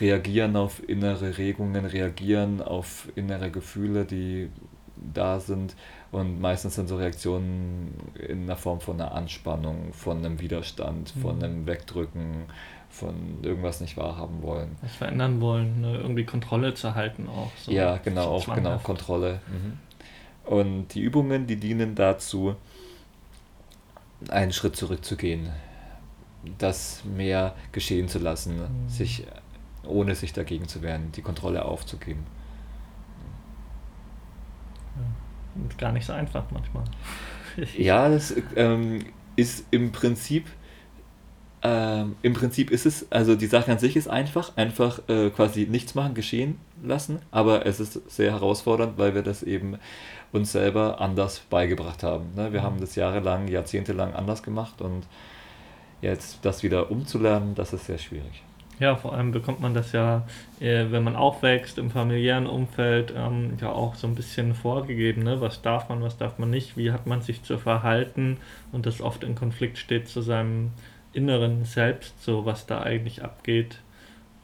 [0.00, 4.48] reagieren auf innere Regungen, reagieren auf innere Gefühle, die
[4.96, 5.76] da sind.
[6.10, 7.92] Und meistens sind so Reaktionen
[8.26, 11.44] in der Form von einer Anspannung, von einem Widerstand, von mhm.
[11.44, 12.46] einem Wegdrücken,
[12.94, 14.76] von irgendwas nicht wahrhaben wollen.
[14.80, 15.96] Was verändern wollen, ne?
[15.96, 17.50] irgendwie Kontrolle zu halten auch.
[17.60, 19.40] So ja, genau, auch genau, Kontrolle.
[19.48, 19.78] Mhm.
[20.44, 22.54] Und die Übungen, die dienen dazu,
[24.28, 25.50] einen Schritt zurückzugehen,
[26.58, 28.88] das mehr geschehen zu lassen, mhm.
[28.88, 29.26] sich
[29.84, 32.24] ohne sich dagegen zu wehren, die Kontrolle aufzugeben.
[34.96, 36.84] Ja, gar nicht so einfach manchmal.
[37.76, 40.46] ja, das ähm, ist im Prinzip
[41.66, 45.66] ähm, im Prinzip ist es, also die Sache an sich ist einfach, einfach äh, quasi
[45.66, 49.78] nichts machen, geschehen lassen, aber es ist sehr herausfordernd, weil wir das eben
[50.30, 52.26] uns selber anders beigebracht haben.
[52.36, 52.52] Ne?
[52.52, 52.64] Wir mhm.
[52.64, 55.06] haben das jahrelang, jahrzehntelang anders gemacht und
[56.02, 58.42] jetzt das wieder umzulernen, das ist sehr schwierig.
[58.78, 60.26] Ja, vor allem bekommt man das ja,
[60.60, 65.22] äh, wenn man aufwächst im familiären Umfeld, ähm, ja auch so ein bisschen vorgegeben.
[65.22, 65.40] Ne?
[65.40, 68.38] Was darf man, was darf man nicht, wie hat man sich zu verhalten
[68.72, 70.72] und das oft in Konflikt steht zu seinem
[71.14, 73.78] inneren Selbst, so was da eigentlich abgeht.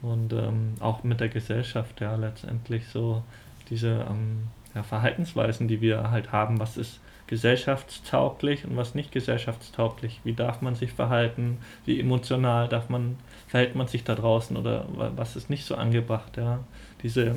[0.02, 3.22] Und ähm, auch mit der Gesellschaft, ja, letztendlich so
[3.68, 10.20] diese ähm, ja, Verhaltensweisen, die wir halt haben, was ist gesellschaftstauglich und was nicht gesellschaftstauglich.
[10.24, 11.58] Wie darf man sich verhalten?
[11.84, 14.84] Wie emotional darf man, verhält man sich da draußen oder
[15.16, 16.36] was ist nicht so angebracht?
[16.36, 16.64] Ja?
[17.04, 17.36] Diese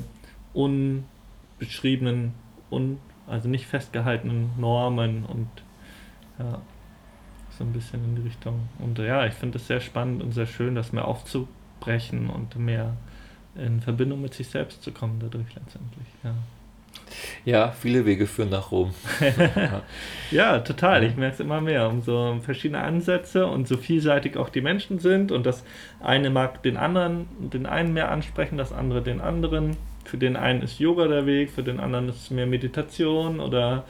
[0.53, 2.34] unbeschriebenen,
[2.71, 5.47] un, also nicht festgehaltenen Normen und
[6.39, 6.59] ja,
[7.57, 8.67] so ein bisschen in die Richtung.
[8.79, 12.95] Und ja, ich finde es sehr spannend und sehr schön, das mehr aufzubrechen und mehr
[13.55, 16.07] in Verbindung mit sich selbst zu kommen dadurch letztendlich.
[16.23, 16.33] Ja.
[17.45, 18.93] Ja, viele Wege führen nach Rom.
[20.31, 21.03] ja, total.
[21.03, 21.89] Ich merke es immer mehr.
[21.89, 25.31] Umso verschiedene Ansätze und so vielseitig auch die Menschen sind.
[25.31, 25.63] Und das
[26.01, 29.75] eine mag den anderen, den einen mehr ansprechen, das andere den anderen.
[30.05, 33.85] Für den einen ist Yoga der Weg, für den anderen ist es mehr Meditation oder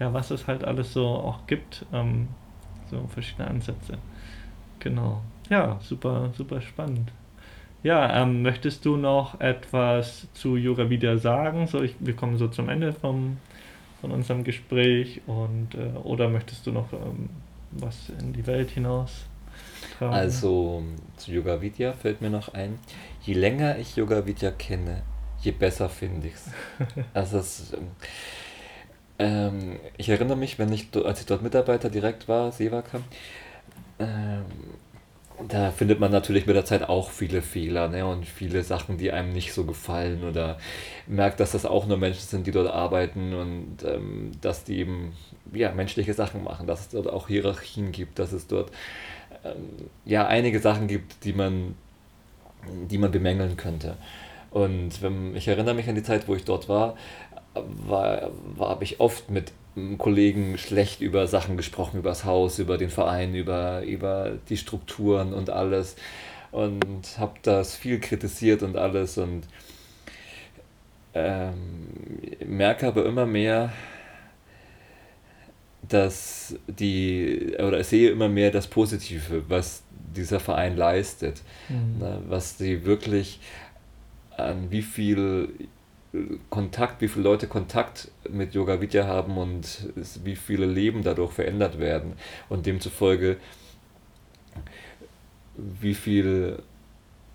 [0.00, 1.86] ja, was es halt alles so auch gibt.
[1.92, 2.28] Ähm,
[2.90, 3.98] so verschiedene Ansätze.
[4.80, 5.22] Genau.
[5.48, 7.10] Ja, super, super spannend.
[7.82, 11.66] Ja, ähm, möchtest du noch etwas zu Yoga Vidya sagen?
[11.66, 13.38] So, ich, wir kommen so zum Ende vom,
[14.00, 17.30] von unserem Gespräch und äh, oder möchtest du noch ähm,
[17.70, 19.26] was in die Welt hinaus
[19.96, 20.14] tragen?
[20.14, 20.82] Also
[21.16, 22.78] zu Yoga Vidya fällt mir noch ein,
[23.22, 25.02] je länger ich Yoga Vidya kenne,
[25.40, 26.50] je besser finde ich es.
[27.14, 27.72] Also es,
[29.18, 33.00] ähm, ich erinnere mich, wenn ich, als ich dort Mitarbeiter direkt war, Sevaka,
[33.98, 34.44] ähm,
[35.46, 38.04] da findet man natürlich mit der Zeit auch viele Fehler ne?
[38.06, 40.58] und viele Sachen, die einem nicht so gefallen oder
[41.06, 45.12] merkt, dass das auch nur Menschen sind, die dort arbeiten und ähm, dass die eben
[45.52, 48.72] ja, menschliche Sachen machen, dass es dort auch Hierarchien gibt, dass es dort
[49.44, 51.76] ähm, ja einige Sachen gibt, die man,
[52.90, 53.96] die man bemängeln könnte.
[54.50, 56.96] Und wenn, ich erinnere mich an die Zeit, wo ich dort war,
[57.86, 59.52] war, war habe ich oft mit
[59.98, 65.32] Kollegen schlecht über Sachen gesprochen, über das Haus, über den Verein, über, über die Strukturen
[65.32, 65.96] und alles.
[66.50, 69.42] Und habe das viel kritisiert und alles und
[71.14, 71.88] ähm,
[72.46, 73.72] merke aber immer mehr,
[75.82, 79.82] dass die, oder sehe immer mehr das Positive, was
[80.14, 81.42] dieser Verein leistet.
[81.68, 81.98] Mhm.
[81.98, 83.40] Ne, was sie wirklich
[84.36, 85.68] an wie viel
[86.48, 89.88] Kontakt, wie viele Leute Kontakt mit Yoga Vidya haben und
[90.24, 92.14] wie viele Leben dadurch verändert werden
[92.48, 93.36] und demzufolge
[95.58, 96.62] wie viel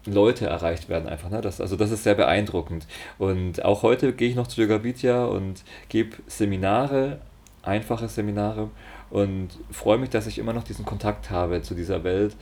[0.06, 1.30] Leute erreicht werden einfach.
[1.30, 1.42] Ne?
[1.42, 2.88] Das, also das ist sehr beeindruckend.
[3.20, 7.20] Und auch heute gehe ich noch zu Yoga Vidya und gebe Seminare,
[7.62, 8.70] einfache Seminare
[9.10, 12.36] und freue mich, dass ich immer noch diesen Kontakt habe zu dieser Welt,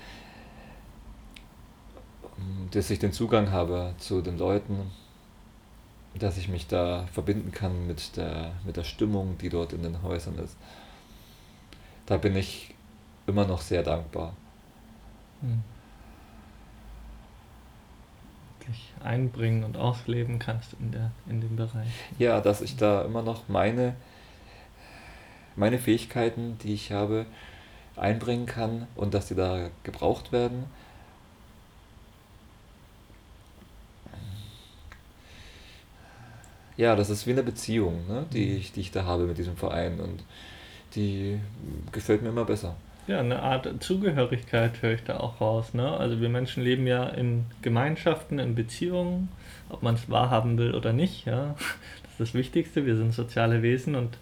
[2.71, 4.91] dass ich den Zugang habe zu den Leuten,
[6.19, 10.01] dass ich mich da verbinden kann mit der, mit der Stimmung, die dort in den
[10.03, 10.57] Häusern ist.
[12.05, 12.75] Da bin ich
[13.27, 14.33] immer noch sehr dankbar.
[15.41, 15.63] Hm.
[18.59, 21.87] Wirklich einbringen und ausleben kannst in, der, in dem Bereich.
[22.19, 23.95] Ja, dass ich da immer noch meine
[25.55, 27.25] meine Fähigkeiten, die ich habe,
[27.95, 30.65] einbringen kann und dass die da gebraucht werden.
[36.81, 38.57] Ja, das ist wie eine Beziehung, ne, die, mhm.
[38.57, 40.23] ich, die ich da habe mit diesem Verein und
[40.95, 41.39] die
[41.91, 42.75] gefällt mir immer besser.
[43.05, 45.75] Ja, eine Art Zugehörigkeit höre ich da auch raus.
[45.75, 45.87] Ne?
[45.87, 49.29] Also wir Menschen leben ja in Gemeinschaften, in Beziehungen,
[49.69, 51.27] ob man es wahrhaben will oder nicht.
[51.27, 51.55] Ja?
[52.03, 52.85] Das ist das Wichtigste.
[52.87, 54.17] Wir sind soziale Wesen und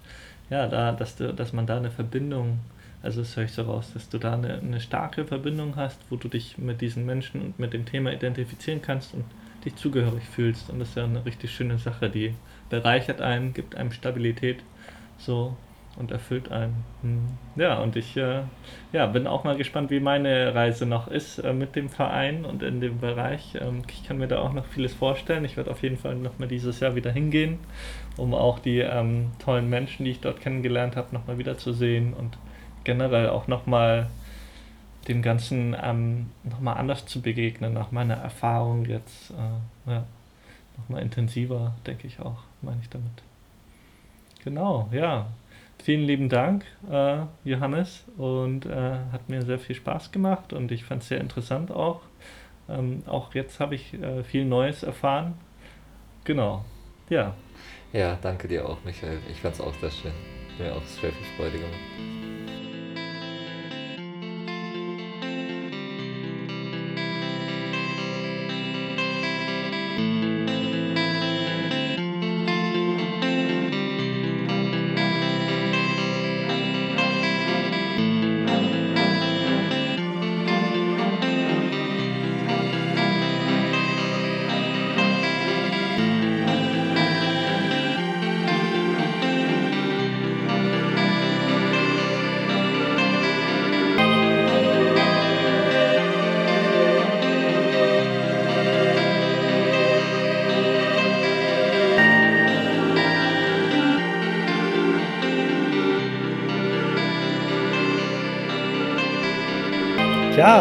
[0.49, 2.59] ja, da, dass, du, dass man da eine Verbindung,
[3.01, 6.17] also das höre ich so raus, dass du da eine, eine starke Verbindung hast, wo
[6.17, 9.23] du dich mit diesen Menschen und mit dem Thema identifizieren kannst und
[9.65, 10.69] dich zugehörig fühlst.
[10.69, 12.33] Und das ist ja eine richtig schöne Sache, die
[12.69, 14.63] bereichert einen, gibt einem Stabilität
[15.17, 15.55] so
[15.97, 16.85] und erfüllt einen.
[17.01, 17.25] Hm.
[17.55, 18.43] Ja, und ich äh,
[18.93, 22.63] ja, bin auch mal gespannt, wie meine Reise noch ist äh, mit dem Verein und
[22.63, 23.57] in dem Bereich.
[23.59, 25.43] Ähm, ich kann mir da auch noch vieles vorstellen.
[25.45, 27.59] Ich werde auf jeden Fall noch mal dieses Jahr wieder hingehen
[28.19, 32.37] um auch die ähm, tollen Menschen, die ich dort kennengelernt habe, nochmal wiederzusehen und
[32.83, 34.07] generell auch nochmal
[35.07, 40.03] dem Ganzen ähm, nochmal anders zu begegnen, nach meiner Erfahrung jetzt, äh, ja,
[40.77, 43.11] nochmal intensiver, denke ich auch, meine ich damit.
[44.43, 45.27] Genau, ja.
[45.81, 50.83] Vielen lieben Dank, äh, Johannes, und äh, hat mir sehr viel Spaß gemacht und ich
[50.83, 52.01] fand es sehr interessant auch.
[52.67, 55.35] Ähm, auch jetzt habe ich äh, viel Neues erfahren.
[56.25, 56.65] Genau,
[57.09, 57.33] ja.
[57.93, 59.19] Ja, danke dir auch, Michael.
[59.31, 60.11] Ich fand es auch sehr schön.
[60.59, 62.18] Mir auch sehr viel Freude gemacht.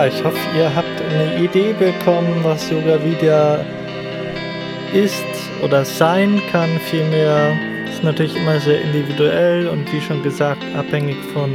[0.08, 3.64] Ich hoffe, ihr habt eine Idee bekommen, was Yoga Vidya
[4.94, 5.24] ist
[5.62, 6.70] oder sein kann.
[6.90, 7.52] Vielmehr
[7.88, 11.50] ist natürlich immer sehr individuell und wie schon gesagt, abhängig von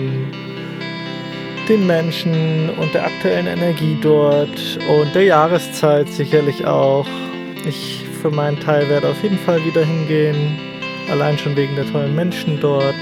[1.67, 7.07] den Menschen und der aktuellen Energie dort und der Jahreszeit sicherlich auch.
[7.65, 10.59] Ich für meinen Teil werde auf jeden Fall wieder hingehen,
[11.09, 12.95] allein schon wegen der tollen Menschen dort.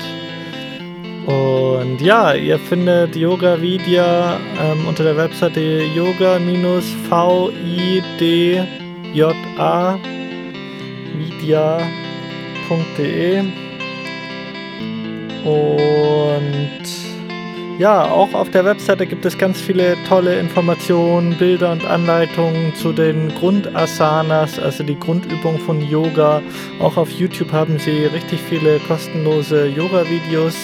[1.26, 7.00] Und ja, ihr findet Yoga Vidya ähm, unter der Webseite yoga-vidya
[11.14, 11.92] vidya.de
[15.44, 16.82] und
[17.80, 22.94] ja, auch auf der Webseite gibt es ganz viele tolle Informationen, Bilder und Anleitungen zu
[22.94, 26.44] den Grundasanas, also die Grundübung von Yoga.
[26.80, 30.56] Auch auf YouTube haben sie richtig viele kostenlose Yoga-Videos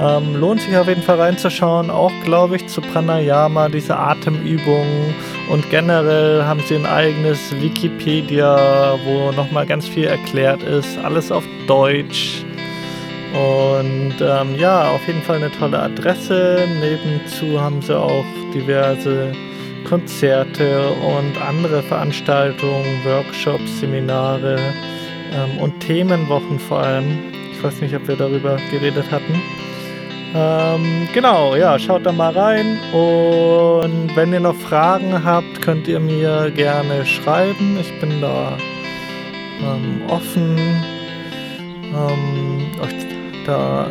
[0.00, 5.14] ähm, lohnt sich auf jeden Fall reinzuschauen, auch glaube ich zu Pranayama, diese Atemübungen
[5.50, 11.44] und generell haben sie ein eigenes Wikipedia, wo nochmal ganz viel erklärt ist, alles auf
[11.66, 12.44] Deutsch.
[13.32, 16.66] Und ähm, ja, auf jeden Fall eine tolle Adresse.
[16.80, 19.32] Nebenzu haben sie auch diverse
[19.88, 24.58] Konzerte und andere Veranstaltungen, Workshops, Seminare
[25.32, 27.18] ähm, und Themenwochen vor allem.
[27.52, 29.40] Ich weiß nicht, ob wir darüber geredet hatten.
[30.32, 32.78] Ähm, genau, ja, schaut da mal rein.
[32.92, 37.78] Und wenn ihr noch Fragen habt, könnt ihr mir gerne schreiben.
[37.80, 38.56] Ich bin da
[39.60, 40.56] ähm, offen,
[41.92, 43.06] ähm, euch
[43.44, 43.88] da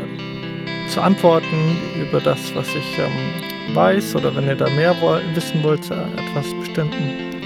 [0.87, 4.15] zu antworten über das, was ich ähm, weiß.
[4.15, 4.95] Oder wenn ihr da mehr
[5.33, 7.38] wissen wollt zu etwas Bestimmten.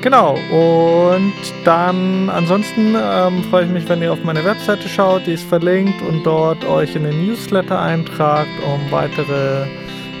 [0.00, 1.34] Genau, und
[1.64, 6.00] dann ansonsten ähm, freue ich mich, wenn ihr auf meine Webseite schaut, die ist verlinkt
[6.02, 9.66] und dort euch in den Newsletter eintragt, um weitere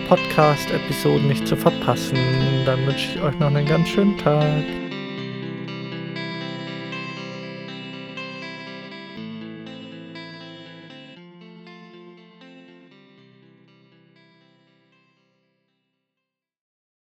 [0.08, 2.18] Podcast-Episoden nicht zu verpassen.
[2.66, 4.64] Dann wünsche ich euch noch einen ganz schönen Tag.